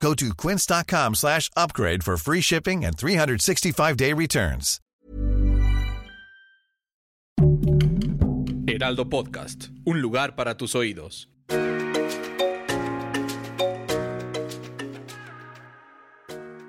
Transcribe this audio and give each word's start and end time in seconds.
Go 0.00 0.14
to 0.14 0.34
quince.com 0.34 1.14
slash 1.14 1.50
upgrade 1.56 2.04
for 2.04 2.16
free 2.16 2.40
shipping 2.40 2.84
and 2.84 2.96
365-day 2.96 4.12
returns. 4.12 4.80
Heraldo 8.68 9.08
Podcast, 9.08 9.70
un 9.86 10.02
lugar 10.02 10.36
para 10.36 10.56
tus 10.56 10.74
oídos. 10.74 11.28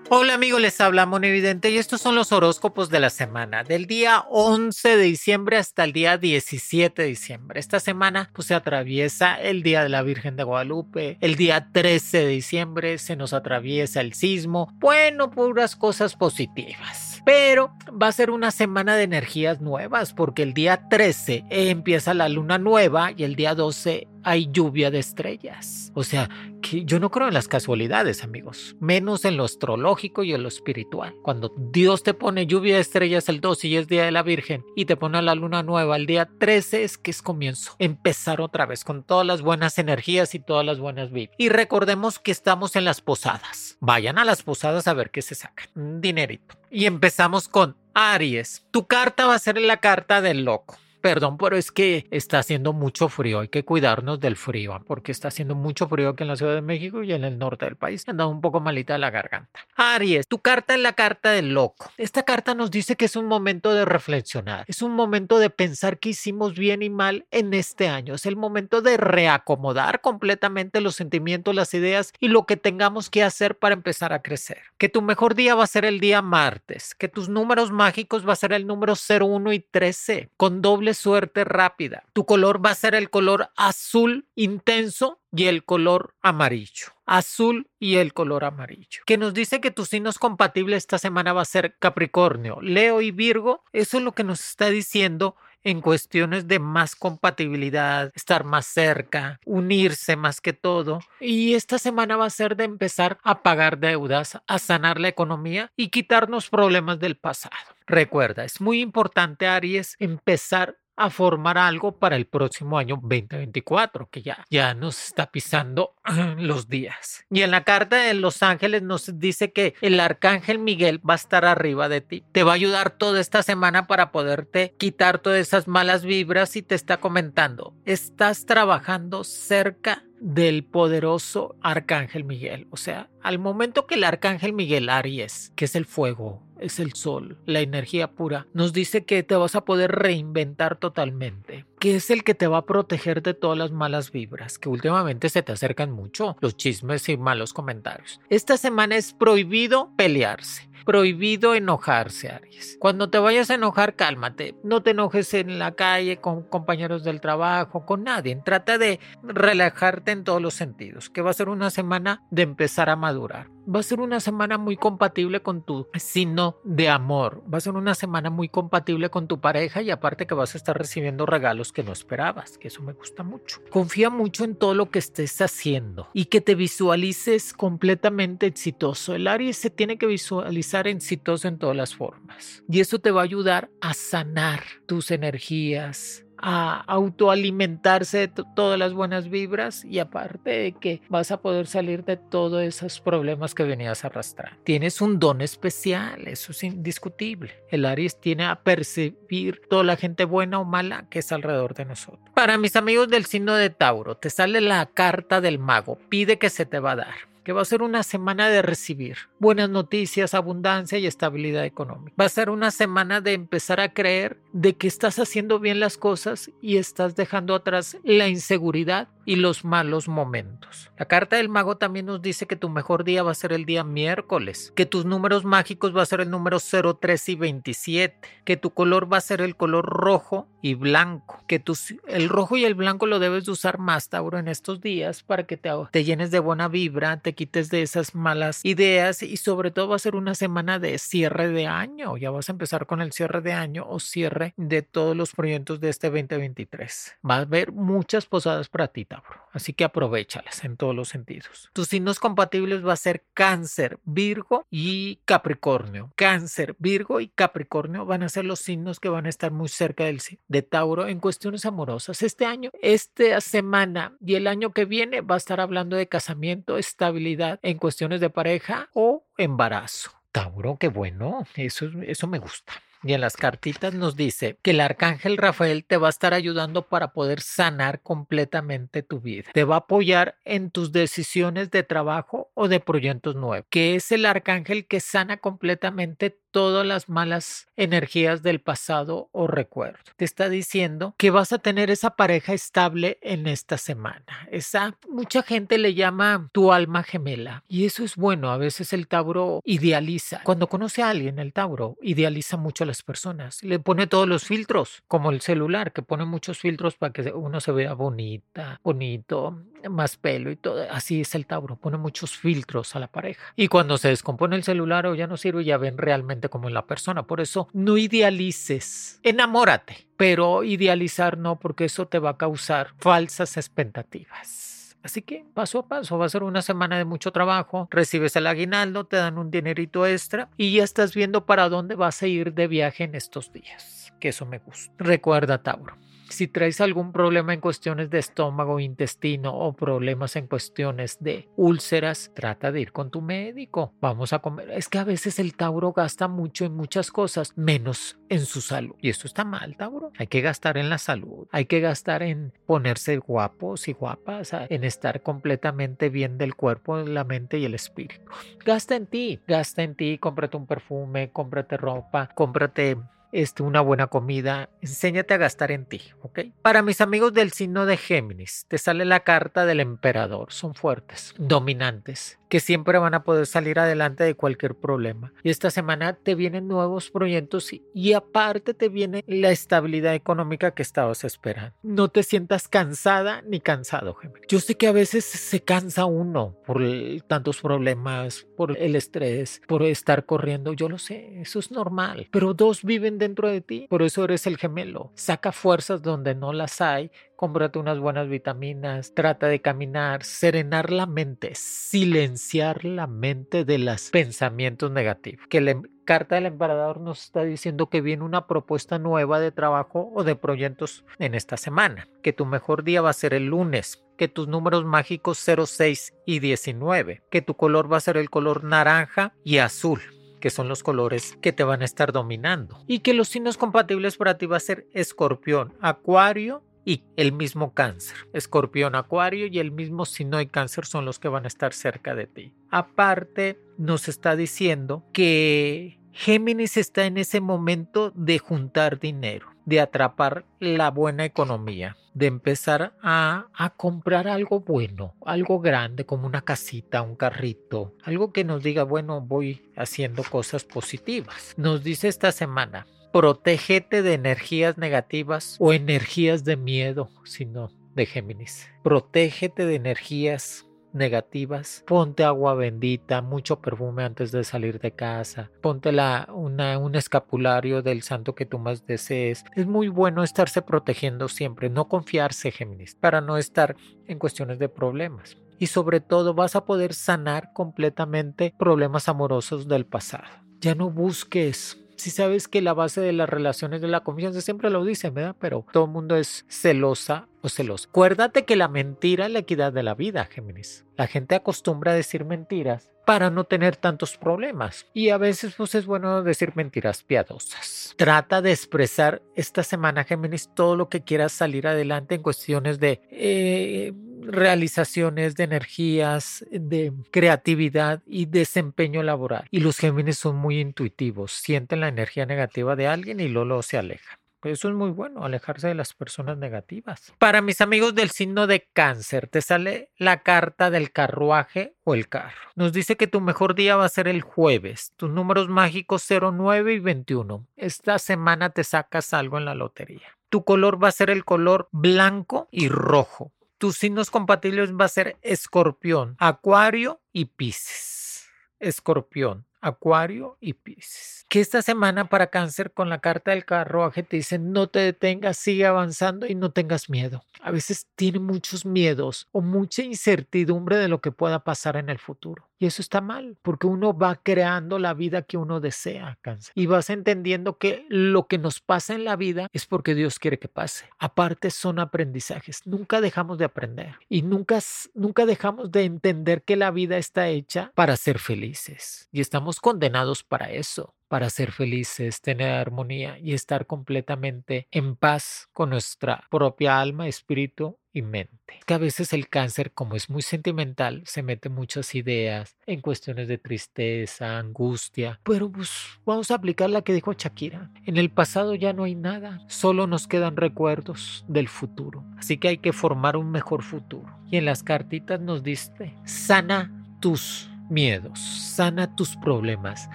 Hola 0.09 0.35
amigos, 0.35 0.61
les 0.61 0.79
habla 0.79 1.05
Evidente 1.21 1.69
y 1.69 1.77
estos 1.77 1.99
son 1.99 2.15
los 2.15 2.31
horóscopos 2.31 2.89
de 2.89 3.01
la 3.01 3.09
semana, 3.09 3.65
del 3.65 3.87
día 3.87 4.23
11 4.29 4.95
de 4.95 5.03
diciembre 5.03 5.57
hasta 5.57 5.83
el 5.83 5.91
día 5.91 6.17
17 6.17 7.01
de 7.01 7.07
diciembre. 7.09 7.59
Esta 7.59 7.81
semana 7.81 8.29
pues 8.31 8.47
se 8.47 8.55
atraviesa 8.55 9.35
el 9.35 9.63
Día 9.63 9.83
de 9.83 9.89
la 9.89 10.03
Virgen 10.03 10.37
de 10.37 10.43
Guadalupe, 10.43 11.17
el 11.19 11.35
día 11.35 11.67
13 11.73 12.19
de 12.19 12.27
diciembre 12.27 12.97
se 12.99 13.17
nos 13.17 13.33
atraviesa 13.33 13.99
el 13.99 14.13
sismo, 14.13 14.73
bueno, 14.75 15.29
puras 15.29 15.75
cosas 15.75 16.15
positivas. 16.15 17.21
Pero 17.25 17.73
va 17.91 18.07
a 18.07 18.13
ser 18.13 18.31
una 18.31 18.51
semana 18.51 18.95
de 18.95 19.03
energías 19.03 19.59
nuevas 19.59 20.13
porque 20.13 20.43
el 20.43 20.53
día 20.53 20.87
13 20.89 21.43
empieza 21.49 22.13
la 22.13 22.29
luna 22.29 22.57
nueva 22.57 23.11
y 23.11 23.23
el 23.23 23.35
día 23.35 23.55
12 23.55 24.07
hay 24.23 24.49
lluvia 24.51 24.91
de 24.91 24.99
estrellas. 24.99 25.91
O 25.93 26.03
sea, 26.03 26.29
que 26.61 26.85
yo 26.85 26.99
no 26.99 27.11
creo 27.11 27.27
en 27.27 27.33
las 27.33 27.47
casualidades, 27.47 28.23
amigos, 28.23 28.75
menos 28.79 29.25
en 29.25 29.37
lo 29.37 29.45
astrológico 29.45 30.23
y 30.23 30.33
en 30.33 30.43
lo 30.43 30.49
espiritual. 30.49 31.15
Cuando 31.23 31.53
Dios 31.71 32.03
te 32.03 32.13
pone 32.13 32.47
lluvia 32.47 32.75
de 32.75 32.81
estrellas 32.81 33.29
el 33.29 33.41
12 33.41 33.67
y 33.67 33.77
es 33.77 33.87
Día 33.87 34.05
de 34.05 34.11
la 34.11 34.23
Virgen 34.23 34.63
y 34.75 34.85
te 34.85 34.95
pone 34.95 35.21
la 35.21 35.35
luna 35.35 35.63
nueva 35.63 35.95
el 35.95 36.05
día 36.05 36.29
13 36.39 36.83
es 36.83 36.97
que 36.97 37.11
es 37.11 37.21
comienzo. 37.21 37.75
Empezar 37.79 38.41
otra 38.41 38.65
vez 38.65 38.83
con 38.83 39.03
todas 39.03 39.25
las 39.25 39.41
buenas 39.41 39.77
energías 39.77 40.35
y 40.35 40.39
todas 40.39 40.65
las 40.65 40.79
buenas 40.79 41.11
vibras. 41.11 41.35
Y 41.37 41.49
recordemos 41.49 42.19
que 42.19 42.31
estamos 42.31 42.75
en 42.75 42.85
las 42.85 43.01
posadas. 43.01 43.77
Vayan 43.79 44.17
a 44.17 44.25
las 44.25 44.43
posadas 44.43 44.87
a 44.87 44.93
ver 44.93 45.11
qué 45.11 45.21
se 45.21 45.35
sacan. 45.35 45.67
Dinerito. 45.75 46.55
Y 46.69 46.85
empezamos 46.85 47.47
con 47.47 47.75
Aries. 47.93 48.65
Tu 48.71 48.85
carta 48.85 49.25
va 49.25 49.35
a 49.35 49.39
ser 49.39 49.59
la 49.59 49.77
carta 49.77 50.21
del 50.21 50.45
loco. 50.45 50.77
Perdón, 51.01 51.37
pero 51.37 51.55
es 51.55 51.71
que 51.71 52.07
está 52.11 52.39
haciendo 52.39 52.73
mucho 52.73 53.07
frío. 53.07 53.39
Hay 53.39 53.49
que 53.49 53.63
cuidarnos 53.63 54.19
del 54.19 54.35
frío, 54.35 54.81
porque 54.85 55.11
está 55.11 55.27
haciendo 55.27 55.55
mucho 55.55 55.87
frío 55.87 56.09
aquí 56.09 56.23
en 56.23 56.29
la 56.29 56.35
Ciudad 56.35 56.55
de 56.55 56.61
México 56.61 57.03
y 57.03 57.13
en 57.13 57.23
el 57.23 57.37
norte 57.37 57.65
del 57.65 57.75
país. 57.75 58.03
Han 58.07 58.17
dado 58.17 58.29
un 58.29 58.41
poco 58.41 58.59
malita 58.59 58.97
la 58.97 59.11
garganta. 59.11 59.59
Aries, 59.75 60.27
tu 60.27 60.39
carta 60.39 60.73
es 60.73 60.81
la 60.81 60.93
carta 60.93 61.31
del 61.31 61.53
loco. 61.53 61.91
Esta 61.97 62.23
carta 62.23 62.55
nos 62.55 62.71
dice 62.71 62.95
que 62.95 63.05
es 63.05 63.15
un 63.15 63.25
momento 63.25 63.73
de 63.73 63.85
reflexionar. 63.85 64.65
Es 64.67 64.81
un 64.81 64.93
momento 64.93 65.39
de 65.39 65.49
pensar 65.49 65.99
que 65.99 66.09
hicimos 66.09 66.55
bien 66.55 66.81
y 66.81 66.89
mal 66.89 67.25
en 67.31 67.53
este 67.53 67.87
año. 67.87 68.15
Es 68.15 68.25
el 68.25 68.35
momento 68.35 68.81
de 68.81 68.97
reacomodar 68.97 70.01
completamente 70.01 70.81
los 70.81 70.95
sentimientos, 70.95 71.53
las 71.53 71.73
ideas 71.73 72.11
y 72.19 72.27
lo 72.27 72.45
que 72.45 72.57
tengamos 72.57 73.09
que 73.09 73.23
hacer 73.23 73.57
para 73.57 73.75
empezar 73.75 74.13
a 74.13 74.21
crecer. 74.21 74.61
Que 74.77 74.89
tu 74.89 75.01
mejor 75.01 75.35
día 75.35 75.55
va 75.55 75.63
a 75.63 75.67
ser 75.67 75.85
el 75.85 75.99
día 75.99 76.21
martes. 76.21 76.95
Que 76.95 77.07
tus 77.07 77.29
números 77.29 77.71
mágicos 77.71 78.27
va 78.27 78.33
a 78.33 78.37
ser 78.37 78.53
el 78.53 78.65
número 78.65 78.93
01 78.95 79.53
y 79.53 79.59
13 79.59 80.31
con 80.37 80.61
doble 80.61 80.86
suerte 80.93 81.43
rápida. 81.43 82.03
Tu 82.13 82.25
color 82.25 82.63
va 82.63 82.71
a 82.71 82.75
ser 82.75 82.95
el 82.95 83.09
color 83.09 83.49
azul 83.55 84.27
intenso 84.35 85.21
y 85.31 85.45
el 85.45 85.63
color 85.63 86.15
amarillo. 86.21 86.87
Azul 87.05 87.69
y 87.79 87.95
el 87.95 88.13
color 88.13 88.43
amarillo. 88.43 89.01
Que 89.05 89.17
nos 89.17 89.33
dice 89.33 89.61
que 89.61 89.71
tu 89.71 89.85
signo 89.85 90.11
compatible 90.19 90.75
esta 90.75 90.97
semana 90.97 91.33
va 91.33 91.41
a 91.41 91.45
ser 91.45 91.77
Capricornio, 91.79 92.59
Leo 92.61 93.01
y 93.01 93.11
Virgo. 93.11 93.63
Eso 93.71 93.97
es 93.97 94.03
lo 94.03 94.13
que 94.13 94.23
nos 94.23 94.39
está 94.41 94.69
diciendo 94.69 95.35
en 95.63 95.81
cuestiones 95.81 96.47
de 96.47 96.59
más 96.59 96.95
compatibilidad, 96.95 98.11
estar 98.15 98.45
más 98.45 98.65
cerca, 98.65 99.39
unirse 99.45 100.15
más 100.15 100.39
que 100.39 100.53
todo. 100.53 100.99
Y 101.19 101.55
esta 101.55 101.77
semana 101.77 102.15
va 102.15 102.25
a 102.25 102.29
ser 102.29 102.55
de 102.55 102.63
empezar 102.63 103.17
a 103.23 103.43
pagar 103.43 103.77
deudas, 103.77 104.39
a 104.47 104.59
sanar 104.59 104.99
la 104.99 105.09
economía 105.09 105.71
y 105.75 105.89
quitarnos 105.89 106.49
problemas 106.49 106.99
del 106.99 107.17
pasado. 107.17 107.55
Recuerda, 107.85 108.45
es 108.45 108.61
muy 108.61 108.81
importante, 108.81 109.47
Aries, 109.47 109.95
empezar 109.99 110.77
a 110.97 111.09
formar 111.09 111.57
algo 111.57 111.97
para 111.97 112.15
el 112.15 112.25
próximo 112.25 112.77
año 112.77 112.99
2024, 113.01 114.09
que 114.09 114.21
ya, 114.23 114.45
ya 114.49 114.73
nos 114.73 115.07
está 115.07 115.31
pisando 115.31 115.93
los 116.37 116.67
días. 116.67 117.25
Y 117.29 117.41
en 117.43 117.51
la 117.51 117.63
carta 117.63 117.97
de 117.97 118.13
los 118.15 118.43
ángeles 118.43 118.81
nos 118.81 119.19
dice 119.19 119.53
que 119.53 119.75
el 119.81 119.99
arcángel 119.99 120.59
Miguel 120.59 120.99
va 121.07 121.13
a 121.13 121.17
estar 121.17 121.45
arriba 121.45 121.87
de 121.87 122.01
ti. 122.01 122.23
Te 122.31 122.43
va 122.43 122.51
a 122.51 122.55
ayudar 122.55 122.89
toda 122.89 123.21
esta 123.21 123.43
semana 123.43 123.87
para 123.87 124.11
poderte 124.11 124.73
quitar 124.77 125.19
todas 125.19 125.39
esas 125.39 125.67
malas 125.67 126.03
vibras 126.03 126.55
y 126.55 126.63
te 126.63 126.75
está 126.75 126.97
comentando, 126.97 127.75
estás 127.85 128.45
trabajando 128.45 129.23
cerca 129.23 130.03
del 130.19 130.63
poderoso 130.63 131.55
Arcángel 131.61 132.23
Miguel. 132.23 132.67
O 132.71 132.77
sea, 132.77 133.09
al 133.21 133.39
momento 133.39 133.87
que 133.87 133.95
el 133.95 134.03
Arcángel 134.03 134.53
Miguel 134.53 134.89
Aries, 134.89 135.51
que 135.55 135.65
es 135.65 135.75
el 135.75 135.85
fuego, 135.85 136.43
es 136.59 136.79
el 136.79 136.93
sol, 136.93 137.37
la 137.45 137.59
energía 137.59 138.11
pura, 138.11 138.47
nos 138.53 138.73
dice 138.73 139.05
que 139.05 139.23
te 139.23 139.35
vas 139.35 139.55
a 139.55 139.65
poder 139.65 139.91
reinventar 139.91 140.77
totalmente, 140.77 141.65
que 141.79 141.95
es 141.95 142.09
el 142.09 142.23
que 142.23 142.35
te 142.35 142.47
va 142.47 142.59
a 142.59 142.65
proteger 142.65 143.21
de 143.21 143.33
todas 143.33 143.57
las 143.57 143.71
malas 143.71 144.11
vibras, 144.11 144.57
que 144.57 144.69
últimamente 144.69 145.29
se 145.29 145.43
te 145.43 145.51
acercan 145.51 145.91
mucho, 145.91 146.35
los 146.41 146.57
chismes 146.57 147.09
y 147.09 147.17
malos 147.17 147.53
comentarios. 147.53 148.19
Esta 148.29 148.57
semana 148.57 148.95
es 148.95 149.13
prohibido 149.13 149.91
pelearse 149.95 150.67
prohibido 150.87 151.53
enojarse, 151.53 152.29
Aries. 152.29 152.77
Cuando 152.79 153.09
te 153.09 153.19
vayas 153.19 153.49
a 153.49 153.55
enojar, 153.55 153.97
cálmate. 153.97 154.55
No 154.63 154.83
te 154.83 154.91
enojes 154.91 155.33
en 155.33 155.59
la 155.59 155.75
calle 155.75 156.21
con 156.21 156.43
compañeros 156.43 157.03
del 157.03 157.19
trabajo, 157.19 157.85
con 157.85 158.05
nadie. 158.05 158.41
Trata 158.45 158.77
de 158.77 159.01
relajarte 159.21 160.11
en 160.11 160.23
todos 160.23 160.41
los 160.41 160.53
sentidos, 160.53 161.09
que 161.09 161.21
va 161.21 161.31
a 161.31 161.33
ser 161.33 161.49
una 161.49 161.71
semana 161.71 162.23
de 162.31 162.43
empezar 162.43 162.89
a 162.89 162.95
madurar. 163.07 163.49
Va 163.73 163.81
a 163.81 163.83
ser 163.83 163.99
una 163.99 164.19
semana 164.19 164.57
muy 164.57 164.77
compatible 164.77 165.41
con 165.41 165.61
tu 165.61 165.87
signo 165.95 166.57
de 166.63 166.89
amor. 166.89 167.43
Va 167.51 167.57
a 167.57 167.61
ser 167.61 167.73
una 167.73 167.95
semana 167.95 168.29
muy 168.29 168.47
compatible 168.49 169.09
con 169.09 169.27
tu 169.27 169.39
pareja 169.39 169.81
y 169.81 169.91
aparte 169.91 170.25
que 170.25 170.33
vas 170.33 170.55
a 170.55 170.57
estar 170.57 170.77
recibiendo 170.77 171.25
regalos 171.25 171.73
que 171.73 171.83
no 171.83 171.91
esperabas, 171.91 172.57
que 172.57 172.69
eso 172.69 172.81
me 172.81 172.93
gusta 172.93 173.23
mucho. 173.23 173.61
Confía 173.69 174.09
mucho 174.09 174.43
en 174.45 174.55
todo 174.55 174.73
lo 174.73 174.89
que 174.89 174.99
estés 174.99 175.41
haciendo 175.41 176.09
y 176.13 176.25
que 176.25 176.41
te 176.41 176.55
visualices 176.55 177.53
completamente 177.53 178.45
exitoso. 178.45 179.15
El 179.15 179.27
Aries 179.27 179.57
se 179.57 179.69
tiene 179.69 179.97
que 179.97 180.07
visualizar 180.07 180.87
exitoso 180.87 181.47
en 181.47 181.57
todas 181.57 181.75
las 181.75 181.95
formas. 181.95 182.63
Y 182.69 182.79
eso 182.79 182.99
te 182.99 183.11
va 183.11 183.21
a 183.21 183.25
ayudar 183.25 183.69
a 183.81 183.93
sanar 183.93 184.63
tus 184.85 185.11
energías, 185.11 186.25
a 186.37 186.83
autoalimentarse 186.87 188.27
de 188.27 188.43
todas 188.55 188.77
las 188.77 188.93
buenas 188.93 189.29
vibras 189.29 189.83
y 189.85 189.99
aparte 189.99 190.49
de 190.49 190.71
que 190.73 191.01
vas 191.09 191.31
a 191.31 191.41
poder 191.41 191.67
salir 191.67 192.03
de 192.03 192.17
todos 192.17 192.63
esos 192.63 192.99
problemas 192.99 193.53
que 193.53 193.63
venías 193.63 194.05
arrastrando. 194.05 194.57
Tienes 194.63 195.01
un 195.01 195.19
don 195.19 195.41
especial, 195.41 196.27
eso 196.27 196.51
es 196.51 196.63
indiscutible. 196.63 197.53
El 197.69 197.85
Aries 197.85 198.19
tiene 198.19 198.45
a 198.45 198.55
percibir 198.55 199.61
toda 199.69 199.83
la 199.83 199.95
gente 199.95 200.25
buena 200.25 200.59
o 200.59 200.65
mala 200.65 201.07
que 201.09 201.19
es 201.19 201.31
alrededor 201.31 201.73
de 201.73 201.85
nosotros. 201.85 202.29
Para 202.33 202.57
mis 202.57 202.75
amigos 202.75 203.09
del 203.09 203.25
signo 203.25 203.55
de 203.55 203.69
Tauro, 203.69 204.15
te 204.15 204.29
sale 204.29 204.61
la 204.61 204.85
carta 204.85 205.41
del 205.41 205.59
mago, 205.59 205.97
pide 206.09 206.37
que 206.37 206.49
se 206.49 206.65
te 206.65 206.79
va 206.79 206.91
a 206.91 206.97
dar 206.97 207.36
que 207.47 207.53
va 207.53 207.61
a 207.61 207.65
ser 207.65 207.81
una 207.81 208.03
semana 208.03 208.49
de 208.49 208.61
recibir 208.61 209.15
buenas 209.39 209.69
noticias, 209.69 210.33
abundancia 210.33 210.97
y 210.97 211.07
estabilidad 211.07 211.63
económica. 211.63 212.13
Va 212.19 212.25
a 212.25 212.29
ser 212.29 212.49
una 212.49 212.71
semana 212.71 213.21
de 213.21 213.31
empezar 213.31 213.79
a 213.79 213.93
creer 213.93 214.41
de 214.51 214.75
que 214.75 214.89
estás 214.89 215.17
haciendo 215.17 215.57
bien 215.57 215.79
las 215.79 215.97
cosas 215.97 216.51
y 216.61 216.75
estás 216.75 217.15
dejando 217.15 217.55
atrás 217.55 217.95
la 218.03 218.27
inseguridad 218.27 219.07
y 219.27 219.35
los 219.35 219.65
malos 219.65 220.07
momentos. 220.07 220.89
La 220.97 221.05
carta 221.05 221.35
del 221.35 221.49
mago 221.49 221.75
también 221.75 222.05
nos 222.05 222.21
dice 222.21 222.47
que 222.47 222.55
tu 222.55 222.69
mejor 222.69 223.03
día 223.03 223.23
va 223.23 223.31
a 223.31 223.35
ser 223.35 223.51
el 223.51 223.65
día 223.65 223.83
miércoles, 223.83 224.71
que 224.73 224.85
tus 224.85 225.03
números 225.03 225.43
mágicos 225.43 225.95
va 225.95 226.01
a 226.01 226.05
ser 226.05 226.21
el 226.21 226.29
número 226.29 226.59
0, 226.59 226.97
3 226.99 227.29
y 227.29 227.35
27, 227.35 228.27
que 228.45 228.55
tu 228.55 228.71
color 228.71 229.11
va 229.11 229.17
a 229.17 229.21
ser 229.21 229.41
el 229.41 229.57
color 229.57 229.85
rojo 229.85 230.47
y 230.61 230.75
blanco, 230.75 231.43
que 231.45 231.59
tus, 231.59 231.93
el 232.07 232.29
rojo 232.29 232.55
y 232.55 232.63
el 232.63 232.73
blanco 232.73 233.05
lo 233.05 233.19
debes 233.19 233.45
de 233.45 233.51
usar 233.51 233.79
más, 233.79 234.07
Tauro, 234.07 234.39
en 234.39 234.47
estos 234.47 234.79
días 234.79 235.23
para 235.23 235.43
que 235.43 235.57
te, 235.57 235.69
te 235.91 236.05
llenes 236.05 236.31
de 236.31 236.39
buena 236.39 236.69
vibra, 236.69 237.19
te 237.19 237.35
quites 237.35 237.69
de 237.69 237.81
esas 237.81 238.15
malas 238.15 238.63
ideas 238.63 239.23
y 239.23 239.35
sobre 239.35 239.71
todo 239.71 239.89
va 239.89 239.97
a 239.97 239.99
ser 239.99 240.15
una 240.15 240.35
semana 240.35 240.79
de 240.79 240.97
cierre 240.99 241.49
de 241.49 241.67
año. 241.67 242.15
Ya 242.15 242.31
vas 242.31 242.47
a 242.47 242.53
empezar 242.53 242.85
con 242.85 243.01
el 243.01 243.11
cierre 243.11 243.41
de 243.41 243.51
año 243.51 243.85
o 243.89 243.99
cierre 243.99 244.53
de 244.55 244.83
todos 244.83 245.17
los 245.17 245.33
proyectos 245.33 245.81
de 245.81 245.89
este 245.89 246.09
2023. 246.09 247.17
Va 247.29 247.35
a 247.35 247.39
haber 247.39 247.73
muchas 247.73 248.25
posadas 248.25 248.69
para 248.69 248.87
ti. 248.87 249.05
Así 249.51 249.73
que 249.73 249.83
aprovechalas 249.83 250.63
en 250.63 250.77
todos 250.77 250.95
los 250.95 251.09
sentidos. 251.09 251.69
Tus 251.73 251.87
signos 251.87 252.19
compatibles 252.19 252.85
va 252.85 252.93
a 252.93 252.97
ser 252.97 253.23
Cáncer, 253.33 253.99
Virgo 254.03 254.65
y 254.69 255.19
Capricornio. 255.25 256.11
Cáncer, 256.15 256.75
Virgo 256.77 257.19
y 257.19 257.27
Capricornio 257.29 258.05
van 258.05 258.23
a 258.23 258.29
ser 258.29 258.45
los 258.45 258.59
signos 258.59 258.99
que 258.99 259.09
van 259.09 259.25
a 259.25 259.29
estar 259.29 259.51
muy 259.51 259.69
cerca 259.69 260.03
del 260.03 260.21
de 260.47 260.61
Tauro 260.61 261.07
en 261.07 261.19
cuestiones 261.19 261.65
amorosas. 261.65 262.21
Este 262.21 262.45
año, 262.45 262.71
esta 262.81 263.41
semana 263.41 264.15
y 264.23 264.35
el 264.35 264.47
año 264.47 264.71
que 264.71 264.85
viene 264.85 265.21
va 265.21 265.35
a 265.35 265.37
estar 265.39 265.59
hablando 265.59 265.95
de 265.95 266.07
casamiento, 266.07 266.77
estabilidad 266.77 267.59
en 267.63 267.77
cuestiones 267.77 268.21
de 268.21 268.29
pareja 268.29 268.89
o 268.93 269.25
embarazo. 269.37 270.11
Tauro, 270.31 270.77
qué 270.77 270.87
bueno, 270.89 271.45
eso, 271.55 271.87
eso 272.03 272.27
me 272.27 272.39
gusta. 272.39 272.73
Y 273.07 273.13
en 273.13 273.21
las 273.21 273.37
cartitas 273.37 273.93
nos 273.93 274.17
dice 274.17 274.59
que 274.61 274.71
el 274.71 274.81
arcángel 274.81 275.37
Rafael 275.37 275.85
te 275.85 275.95
va 275.95 276.07
a 276.07 276.09
estar 276.09 276.33
ayudando 276.33 276.89
para 276.89 277.13
poder 277.13 277.39
sanar 277.39 278.01
completamente 278.01 279.01
tu 279.01 279.21
vida. 279.21 279.49
Te 279.53 279.63
va 279.63 279.75
a 279.75 279.79
apoyar 279.79 280.35
en 280.43 280.71
tus 280.71 280.91
decisiones 280.91 281.71
de 281.71 281.83
trabajo 281.83 282.51
o 282.53 282.67
de 282.67 282.81
proyectos 282.81 283.37
nuevos, 283.37 283.65
que 283.69 283.95
es 283.95 284.11
el 284.11 284.25
arcángel 284.25 284.87
que 284.87 284.99
sana 284.99 285.37
completamente 285.37 286.37
todas 286.57 286.87
las 286.87 287.07
malas 287.07 287.67
energías 287.75 288.41
del 288.41 288.61
pasado 288.61 289.29
o 289.31 289.45
recuerdo. 289.45 289.99
Te 290.15 290.25
está 290.25 290.49
diciendo 290.49 291.13
que 291.15 291.29
vas 291.29 291.53
a 291.53 291.59
tener 291.59 291.91
esa 291.91 292.15
pareja 292.15 292.53
estable 292.53 293.19
en 293.21 293.45
esta 293.45 293.77
semana. 293.77 294.47
Esa 294.49 294.97
mucha 295.07 295.43
gente 295.43 295.77
le 295.77 295.93
llama 295.93 296.49
tu 296.51 296.73
alma 296.73 297.03
gemela 297.03 297.63
y 297.67 297.85
eso 297.85 298.03
es 298.03 298.15
bueno. 298.15 298.49
A 298.49 298.57
veces 298.57 298.91
el 298.91 299.07
Tauro 299.07 299.61
idealiza. 299.65 300.41
Cuando 300.43 300.65
conoce 300.65 301.03
a 301.03 301.11
alguien, 301.11 301.37
el 301.37 301.53
Tauro 301.53 301.95
idealiza 302.01 302.57
mucho 302.57 302.85
a 302.85 302.87
las 302.87 303.03
personas. 303.03 303.61
Le 303.61 303.77
pone 303.77 304.07
todos 304.07 304.27
los 304.27 304.45
filtros, 304.45 305.03
como 305.07 305.29
el 305.29 305.41
celular 305.41 305.93
que 305.93 306.01
pone 306.01 306.25
muchos 306.25 306.57
filtros 306.57 306.95
para 306.95 307.13
que 307.13 307.21
uno 307.33 307.61
se 307.61 307.71
vea 307.71 307.93
bonita, 307.93 308.81
bonito, 308.83 309.61
más 309.89 310.17
pelo 310.17 310.49
y 310.49 310.55
todo. 310.55 310.87
Así 310.89 311.21
es 311.21 311.35
el 311.35 311.45
Tauro, 311.45 311.75
pone 311.75 311.97
muchos 311.97 312.35
filtros 312.35 312.95
a 312.95 312.99
la 312.99 313.07
pareja. 313.07 313.53
Y 313.55 313.67
cuando 313.67 313.99
se 313.99 314.07
descompone 314.09 314.55
el 314.55 314.63
celular 314.63 315.05
o 315.05 315.13
ya 315.13 315.27
no 315.27 315.37
sirve, 315.37 315.63
ya 315.63 315.77
ven 315.77 315.99
realmente 315.99 316.46
como 316.49 316.67
en 316.67 316.73
la 316.73 316.85
persona. 316.85 317.23
Por 317.23 317.41
eso 317.41 317.67
no 317.73 317.97
idealices, 317.97 319.19
enamórate, 319.23 320.07
pero 320.17 320.63
idealizar 320.63 321.37
no, 321.37 321.59
porque 321.59 321.85
eso 321.85 322.07
te 322.07 322.19
va 322.19 322.31
a 322.31 322.37
causar 322.37 322.93
falsas 322.97 323.57
expectativas. 323.57 324.67
Así 325.03 325.21
que 325.21 325.45
paso 325.53 325.79
a 325.79 325.87
paso, 325.87 326.17
va 326.17 326.25
a 326.25 326.29
ser 326.29 326.43
una 326.43 326.61
semana 326.61 326.97
de 326.97 327.05
mucho 327.05 327.31
trabajo, 327.31 327.87
recibes 327.91 328.35
el 328.35 328.47
aguinaldo, 328.47 329.05
te 329.05 329.15
dan 329.15 329.37
un 329.37 329.51
dinerito 329.51 330.05
extra 330.05 330.49
y 330.57 330.75
ya 330.75 330.83
estás 330.83 331.13
viendo 331.13 331.45
para 331.45 331.69
dónde 331.69 331.95
vas 331.95 332.21
a 332.21 332.27
ir 332.27 332.53
de 332.53 332.67
viaje 332.67 333.05
en 333.05 333.15
estos 333.15 333.53
días, 333.53 334.13
que 334.19 334.29
eso 334.29 334.45
me 334.45 334.59
gusta. 334.59 334.93
Recuerda, 334.97 335.63
Tauro, 335.63 335.95
si 336.29 336.47
traes 336.47 336.81
algún 336.81 337.11
problema 337.11 337.53
en 337.53 337.61
cuestiones 337.61 338.09
de 338.09 338.19
estómago, 338.19 338.79
intestino 338.79 339.53
o 339.53 339.73
problemas 339.73 340.35
en 340.35 340.47
cuestiones 340.47 341.17
de 341.19 341.47
úlceras, 341.55 342.31
trata 342.33 342.71
de 342.71 342.81
ir 342.81 342.91
con 342.91 343.09
tu 343.09 343.21
médico. 343.21 343.93
Vamos 343.99 344.33
a 344.33 344.39
comer. 344.39 344.71
Es 344.71 344.89
que 344.89 344.99
a 344.99 345.03
veces 345.03 345.39
el 345.39 345.55
Tauro 345.55 345.93
gasta 345.93 346.27
mucho 346.27 346.65
en 346.65 346.75
muchas 346.75 347.11
cosas, 347.11 347.53
menos 347.57 348.17
en 348.29 348.45
su 348.45 348.61
salud. 348.61 348.95
Y 349.01 349.09
esto 349.09 349.27
está 349.27 349.43
mal, 349.43 349.75
Tauro. 349.77 350.11
Hay 350.17 350.27
que 350.27 350.41
gastar 350.41 350.77
en 350.77 350.89
la 350.89 350.97
salud. 350.97 351.47
Hay 351.51 351.65
que 351.65 351.79
gastar 351.79 352.23
en 352.23 352.53
ponerse 352.65 353.17
guapos 353.17 353.87
y 353.87 353.93
guapas, 353.93 354.51
en 354.69 354.83
estar 354.83 355.21
completamente 355.21 356.09
bien 356.09 356.37
del 356.37 356.55
cuerpo, 356.55 356.97
la 356.97 357.23
mente 357.23 357.57
y 357.57 357.65
el 357.65 357.73
espíritu. 357.73 358.21
Gasta 358.65 358.95
en 358.95 359.07
ti, 359.07 359.39
gasta 359.47 359.83
en 359.83 359.95
ti, 359.95 360.17
cómprate 360.17 360.57
un 360.57 360.67
perfume, 360.67 361.31
cómprate 361.31 361.77
ropa, 361.77 362.29
cómprate 362.35 362.97
este, 363.37 363.61
una 363.61 363.81
buena 363.81 364.07
comida, 364.07 364.71
enséñate 364.81 365.35
a 365.35 365.37
gastar 365.37 365.71
en 365.71 365.85
ti, 365.85 366.01
¿ok? 366.23 366.39
Para 366.63 366.81
mis 366.81 367.01
amigos 367.01 367.33
del 367.33 367.51
signo 367.51 367.85
de 367.85 367.95
Géminis, 367.95 368.65
te 368.67 368.79
sale 368.79 369.05
la 369.05 369.19
carta 369.19 369.67
del 369.67 369.79
emperador, 369.79 370.51
son 370.51 370.73
fuertes, 370.73 371.35
dominantes, 371.37 372.39
que 372.49 372.59
siempre 372.59 372.97
van 372.97 373.13
a 373.13 373.23
poder 373.23 373.45
salir 373.45 373.79
adelante 373.79 374.23
de 374.23 374.35
cualquier 374.35 374.75
problema. 374.75 375.33
Y 375.43 375.49
esta 375.49 375.71
semana 375.71 376.13
te 376.13 376.35
vienen 376.35 376.67
nuevos 376.67 377.09
proyectos 377.09 377.71
y, 377.73 378.13
aparte 378.13 378.73
te 378.73 378.89
viene 378.89 379.23
la 379.27 379.51
estabilidad 379.51 380.15
económica 380.15 380.71
que 380.71 380.81
estabas 380.81 381.23
esperando. 381.23 381.75
No 381.83 382.07
te 382.09 382.23
sientas 382.23 382.67
cansada 382.67 383.41
ni 383.43 383.59
cansado, 383.59 384.15
Géminis. 384.15 384.47
Yo 384.47 384.59
sé 384.59 384.75
que 384.75 384.87
a 384.87 384.91
veces 384.91 385.25
se 385.25 385.61
cansa 385.61 386.05
uno 386.05 386.57
por 386.65 386.81
tantos 387.27 387.61
problemas, 387.61 388.47
por 388.55 388.77
el 388.77 388.95
estrés, 388.95 389.61
por 389.67 389.83
estar 389.83 390.25
corriendo, 390.25 390.73
yo 390.73 390.89
lo 390.89 390.97
sé, 390.97 391.41
eso 391.41 391.59
es 391.59 391.71
normal, 391.71 392.27
pero 392.31 392.53
dos 392.53 392.83
viven 392.83 393.17
dentro 393.17 393.49
de 393.49 393.61
ti, 393.61 393.87
por 393.89 394.01
eso 394.01 394.23
eres 394.23 394.47
el 394.47 394.57
gemelo. 394.57 395.11
Saca 395.15 395.51
fuerzas 395.51 396.01
donde 396.01 396.35
no 396.35 396.53
las 396.53 396.81
hay 396.81 397.11
cómprate 397.37 397.77
unas 397.77 397.99
buenas 397.99 398.27
vitaminas, 398.27 399.13
trata 399.13 399.47
de 399.47 399.61
caminar, 399.61 400.23
serenar 400.23 400.91
la 400.91 401.05
mente, 401.05 401.51
silenciar 401.53 402.83
la 402.83 403.05
mente 403.05 403.63
de 403.63 403.77
los 403.77 404.09
pensamientos 404.09 404.91
negativos. 404.91 405.45
Que 405.47 405.61
la 405.61 405.79
carta 406.03 406.35
del 406.35 406.47
emperador 406.47 406.99
nos 406.99 407.23
está 407.23 407.43
diciendo 407.43 407.89
que 407.89 408.01
viene 408.01 408.23
una 408.23 408.47
propuesta 408.47 408.97
nueva 408.97 409.39
de 409.39 409.51
trabajo 409.51 410.11
o 410.15 410.23
de 410.23 410.35
proyectos 410.35 411.05
en 411.19 411.35
esta 411.35 411.57
semana, 411.57 412.07
que 412.23 412.33
tu 412.33 412.47
mejor 412.47 412.83
día 412.83 413.01
va 413.01 413.11
a 413.11 413.13
ser 413.13 413.35
el 413.35 413.45
lunes, 413.45 414.03
que 414.17 414.27
tus 414.27 414.47
números 414.47 414.83
mágicos 414.83 415.37
06 415.37 416.15
y 416.25 416.39
19, 416.39 417.21
que 417.29 417.43
tu 417.43 417.53
color 417.53 417.91
va 417.91 417.97
a 417.97 418.01
ser 418.01 418.17
el 418.17 418.31
color 418.31 418.63
naranja 418.63 419.33
y 419.43 419.59
azul 419.59 420.01
que 420.39 420.49
son 420.51 420.67
los 420.67 420.83
colores 420.83 421.35
que 421.41 421.51
te 421.51 421.63
van 421.63 421.81
a 421.81 421.85
estar 421.85 422.11
dominando. 422.11 422.83
Y 422.85 422.99
que 422.99 423.15
los 423.15 423.27
signos 423.27 423.57
compatibles 423.57 424.17
para 424.17 424.37
ti 424.37 424.45
va 424.45 424.57
a 424.57 424.59
ser 424.59 424.87
escorpión, 424.93 425.73
acuario 425.81 426.61
y 426.87 427.03
el 427.17 427.33
mismo 427.33 427.73
cáncer. 427.73 428.15
Escorpión, 428.31 428.95
acuario 428.95 429.47
y 429.47 429.59
el 429.59 429.71
mismo 429.71 430.05
signo 430.05 430.39
y 430.39 430.47
cáncer 430.47 430.85
son 430.85 431.03
los 431.03 431.19
que 431.19 431.27
van 431.27 431.43
a 431.43 431.49
estar 431.49 431.73
cerca 431.73 432.15
de 432.15 432.27
ti. 432.27 432.53
Aparte, 432.71 433.59
nos 433.77 434.07
está 434.07 434.37
diciendo 434.37 435.03
que 435.11 435.99
Géminis 436.13 436.77
está 436.77 437.05
en 437.05 437.17
ese 437.17 437.41
momento 437.41 438.11
de 438.15 438.39
juntar 438.39 439.01
dinero, 439.01 439.49
de 439.65 439.81
atrapar 439.81 440.45
la 440.61 440.89
buena 440.89 441.25
economía, 441.25 441.97
de 442.13 442.27
empezar 442.27 442.93
a, 443.03 443.47
a, 443.53 443.69
comprar 443.71 444.29
algo 444.29 444.61
bueno, 444.61 445.13
algo 445.25 445.59
grande 445.59 446.05
como 446.05 446.25
una 446.25 446.41
casita, 446.41 447.01
un 447.01 447.17
carrito, 447.17 447.95
algo 448.01 448.31
que 448.31 448.45
nos 448.45 448.63
diga, 448.63 448.83
bueno, 448.83 449.19
voy 449.19 449.69
haciendo 449.75 450.23
cosas 450.23 450.63
positivas. 450.63 451.53
Nos 451.57 451.83
dice 451.83 452.07
esta 452.07 452.31
semana, 452.31 452.87
protégete 453.11 454.01
de 454.01 454.13
energías 454.13 454.77
negativas 454.77 455.57
o 455.59 455.73
energías 455.73 456.43
de 456.43 456.57
miedo, 456.57 457.09
sino 457.23 457.69
de 457.95 458.05
Géminis. 458.05 458.69
Protégete 458.83 459.65
de 459.65 459.75
energías 459.75 460.67
negativas, 460.93 461.83
ponte 461.85 462.23
agua 462.23 462.55
bendita, 462.55 463.21
mucho 463.21 463.61
perfume 463.61 464.03
antes 464.03 464.31
de 464.31 464.43
salir 464.43 464.79
de 464.79 464.91
casa, 464.91 465.51
ponte 465.61 465.91
la, 465.91 466.27
una, 466.33 466.77
un 466.79 466.95
escapulario 466.95 467.81
del 467.81 468.01
santo 468.01 468.35
que 468.35 468.45
tú 468.45 468.59
más 468.59 468.85
desees. 468.85 469.45
Es 469.55 469.67
muy 469.67 469.87
bueno 469.87 470.23
estarse 470.23 470.61
protegiendo 470.61 471.27
siempre, 471.27 471.69
no 471.69 471.87
confiarse, 471.87 472.51
Géminis, 472.51 472.95
para 472.95 473.21
no 473.21 473.37
estar 473.37 473.75
en 474.05 474.19
cuestiones 474.19 474.59
de 474.59 474.69
problemas. 474.69 475.37
Y 475.59 475.67
sobre 475.67 476.01
todo 476.01 476.33
vas 476.33 476.55
a 476.55 476.65
poder 476.65 476.93
sanar 476.93 477.51
completamente 477.53 478.53
problemas 478.57 479.09
amorosos 479.09 479.67
del 479.67 479.85
pasado. 479.85 480.27
Ya 480.59 480.75
no 480.75 480.89
busques 480.89 481.83
si 481.97 482.09
sabes 482.11 482.47
que 482.47 482.61
la 482.61 482.73
base 482.73 483.01
de 483.01 483.13
las 483.13 483.29
relaciones 483.29 483.81
de 483.81 483.87
la 483.87 484.01
confianza 484.01 484.41
siempre 484.41 484.69
lo 484.69 484.85
dicen. 484.85 485.13
Pero 485.39 485.65
todo 485.71 485.85
el 485.85 485.91
mundo 485.91 486.15
es 486.15 486.45
celosa 486.47 487.27
o 487.41 487.49
celoso. 487.49 487.89
Acuérdate 487.89 488.45
que 488.45 488.55
la 488.55 488.67
mentira 488.67 489.25
es 489.25 489.31
la 489.31 489.39
equidad 489.39 489.73
de 489.73 489.83
la 489.83 489.95
vida, 489.95 490.25
Géminis. 490.25 490.85
La 490.95 491.07
gente 491.07 491.35
acostumbra 491.35 491.91
a 491.91 491.95
decir 491.95 492.25
mentiras 492.25 492.89
para 493.05 493.29
no 493.29 493.45
tener 493.45 493.77
tantos 493.77 494.17
problemas. 494.17 494.85
Y 494.93 495.09
a 495.09 495.17
veces 495.17 495.53
pues 495.55 495.75
es 495.75 495.85
bueno 495.85 496.23
decir 496.23 496.51
mentiras 496.55 497.03
piadosas. 497.03 497.93
Trata 497.97 498.41
de 498.41 498.51
expresar 498.51 499.21
esta 499.35 499.63
semana, 499.63 500.03
Géminis, 500.03 500.49
todo 500.53 500.75
lo 500.75 500.89
que 500.89 501.03
quieras 501.03 501.31
salir 501.31 501.67
adelante 501.67 502.15
en 502.15 502.21
cuestiones 502.21 502.79
de 502.79 503.01
eh, 503.11 503.93
realizaciones, 504.21 505.35
de 505.35 505.43
energías, 505.43 506.45
de 506.51 506.93
creatividad 507.11 508.01
y 508.05 508.25
desempeño 508.25 509.03
laboral. 509.03 509.47
Y 509.51 509.59
los 509.59 509.77
Géminis 509.77 510.17
son 510.17 510.35
muy 510.35 510.59
intuitivos, 510.59 511.31
sienten 511.31 511.81
la 511.81 511.87
energía 511.87 512.25
negativa 512.25 512.75
de 512.75 512.87
alguien 512.87 513.19
y 513.19 513.27
luego 513.27 513.61
se 513.61 513.77
alejan. 513.77 514.17
Eso 514.43 514.69
es 514.69 514.75
muy 514.75 514.91
bueno, 514.91 515.25
alejarse 515.25 515.67
de 515.67 515.73
las 515.73 515.93
personas 515.93 516.37
negativas. 516.37 517.13
Para 517.17 517.41
mis 517.41 517.59
amigos 517.59 517.95
del 517.95 518.11
signo 518.11 518.45
de 518.45 518.67
cáncer, 518.71 519.27
te 519.27 519.41
sale 519.41 519.89
la 519.97 520.21
carta 520.21 520.69
del 520.69 520.91
carruaje 520.91 521.75
o 521.83 521.95
el 521.95 522.07
carro. 522.07 522.37
Nos 522.55 522.71
dice 522.71 522.97
que 522.97 523.07
tu 523.07 523.19
mejor 523.19 523.55
día 523.55 523.75
va 523.75 523.85
a 523.85 523.89
ser 523.89 524.07
el 524.07 524.21
jueves. 524.21 524.93
Tus 524.95 525.09
números 525.09 525.49
mágicos 525.49 526.05
09 526.07 526.73
y 526.73 526.79
21. 526.79 527.47
Esta 527.55 527.97
semana 527.99 528.51
te 528.51 528.63
sacas 528.63 529.13
algo 529.13 529.37
en 529.37 529.45
la 529.45 529.55
lotería. 529.55 530.17
Tu 530.29 530.43
color 530.43 530.81
va 530.81 530.89
a 530.89 530.91
ser 530.91 531.09
el 531.09 531.25
color 531.25 531.67
blanco 531.71 532.47
y 532.51 532.69
rojo. 532.69 533.31
Tus 533.57 533.77
signos 533.77 534.11
compatibles 534.11 534.71
va 534.71 534.85
a 534.85 534.89
ser 534.89 535.17
escorpión, 535.23 536.15
acuario 536.19 537.01
y 537.11 537.25
piscis. 537.25 538.29
Escorpión, 538.59 539.46
Acuario 539.61 540.37
y 540.39 540.53
Pisces. 540.53 541.25
Que 541.29 541.39
esta 541.39 541.61
semana 541.61 542.09
para 542.09 542.27
cáncer 542.27 542.71
con 542.71 542.89
la 542.89 542.99
carta 542.99 543.31
del 543.31 543.45
carruaje 543.45 544.03
te 544.03 544.17
dicen 544.17 544.51
no 544.51 544.67
te 544.67 544.79
detengas, 544.79 545.37
sigue 545.37 545.65
avanzando 545.65 546.25
y 546.25 546.35
no 546.35 546.51
tengas 546.51 546.89
miedo. 546.89 547.23
A 547.41 547.51
veces 547.51 547.87
tiene 547.95 548.19
muchos 548.19 548.65
miedos 548.65 549.27
o 549.31 549.41
mucha 549.41 549.83
incertidumbre 549.83 550.77
de 550.77 550.87
lo 550.87 551.01
que 551.01 551.11
pueda 551.11 551.43
pasar 551.43 551.77
en 551.77 551.89
el 551.89 551.99
futuro. 551.99 552.47
Y 552.59 552.65
eso 552.65 552.81
está 552.81 553.01
mal, 553.01 553.37
porque 553.43 553.67
uno 553.67 553.95
va 553.95 554.15
creando 554.15 554.79
la 554.79 554.95
vida 554.95 555.21
que 555.21 555.37
uno 555.37 555.59
desea, 555.59 556.17
cáncer. 556.21 556.51
Y 556.55 556.65
vas 556.65 556.89
entendiendo 556.89 557.59
que 557.59 557.85
lo 557.87 558.27
que 558.27 558.39
nos 558.39 558.59
pasa 558.59 558.95
en 558.95 559.03
la 559.03 559.15
vida 559.15 559.47
es 559.53 559.67
porque 559.67 559.93
Dios 559.93 560.17
quiere 560.17 560.39
que 560.39 560.47
pase. 560.47 560.89
Aparte 560.97 561.51
son 561.51 561.77
aprendizajes. 561.77 562.65
Nunca 562.65 562.99
dejamos 562.99 563.37
de 563.37 563.45
aprender 563.45 563.95
y 564.09 564.23
nunca, 564.23 564.59
nunca 564.95 565.27
dejamos 565.27 565.71
de 565.71 565.83
entender 565.83 566.41
que 566.41 566.55
la 566.55 566.71
vida 566.71 566.97
está 566.97 567.27
hecha 567.27 567.71
para 567.75 567.95
ser 567.95 568.17
felices. 568.17 569.07
Y 569.11 569.21
estamos 569.21 569.46
condenados 569.59 570.23
para 570.23 570.51
eso 570.51 570.93
para 571.07 571.29
ser 571.29 571.51
felices, 571.51 572.21
tener 572.21 572.51
armonía 572.51 573.17
y 573.19 573.33
estar 573.33 573.65
completamente 573.65 574.67
en 574.71 574.95
paz 574.95 575.49
con 575.53 575.69
nuestra 575.69 576.23
propia 576.29 576.79
alma, 576.79 577.07
espíritu 577.07 577.77
y 577.93 578.01
mente. 578.01 578.59
Que 578.65 578.73
a 578.73 578.77
veces 578.77 579.13
el 579.13 579.29
cáncer, 579.29 579.71
como 579.71 579.95
es 579.95 580.09
muy 580.09 580.21
sentimental, 580.21 581.03
se 581.05 581.23
mete 581.23 581.49
muchas 581.49 581.95
ideas 581.95 582.57
en 582.65 582.81
cuestiones 582.81 583.27
de 583.27 583.37
tristeza, 583.37 584.37
angustia, 584.37 585.19
pero 585.23 585.51
pues 585.51 585.71
vamos 586.05 586.29
a 586.29 586.35
aplicar 586.35 586.69
la 586.69 586.81
que 586.81 586.93
dijo 586.93 587.13
Shakira. 587.13 587.71
En 587.85 587.97
el 587.97 588.09
pasado 588.09 588.55
ya 588.55 588.73
no 588.73 588.83
hay 588.83 588.95
nada, 588.95 589.41
solo 589.47 589.87
nos 589.87 590.07
quedan 590.07 590.37
recuerdos 590.37 591.25
del 591.27 591.47
futuro. 591.47 592.03
Así 592.17 592.37
que 592.37 592.49
hay 592.49 592.57
que 592.57 592.73
formar 592.73 593.17
un 593.17 593.31
mejor 593.31 593.63
futuro. 593.63 594.17
Y 594.29 594.37
en 594.37 594.45
las 594.45 594.63
cartitas 594.63 595.21
nos 595.21 595.41
dice, 595.41 595.95
sana 596.05 596.73
tus 596.99 597.49
miedos, 597.69 598.19
sana 598.19 598.95
tus 598.95 599.15
problemas, 599.15 599.89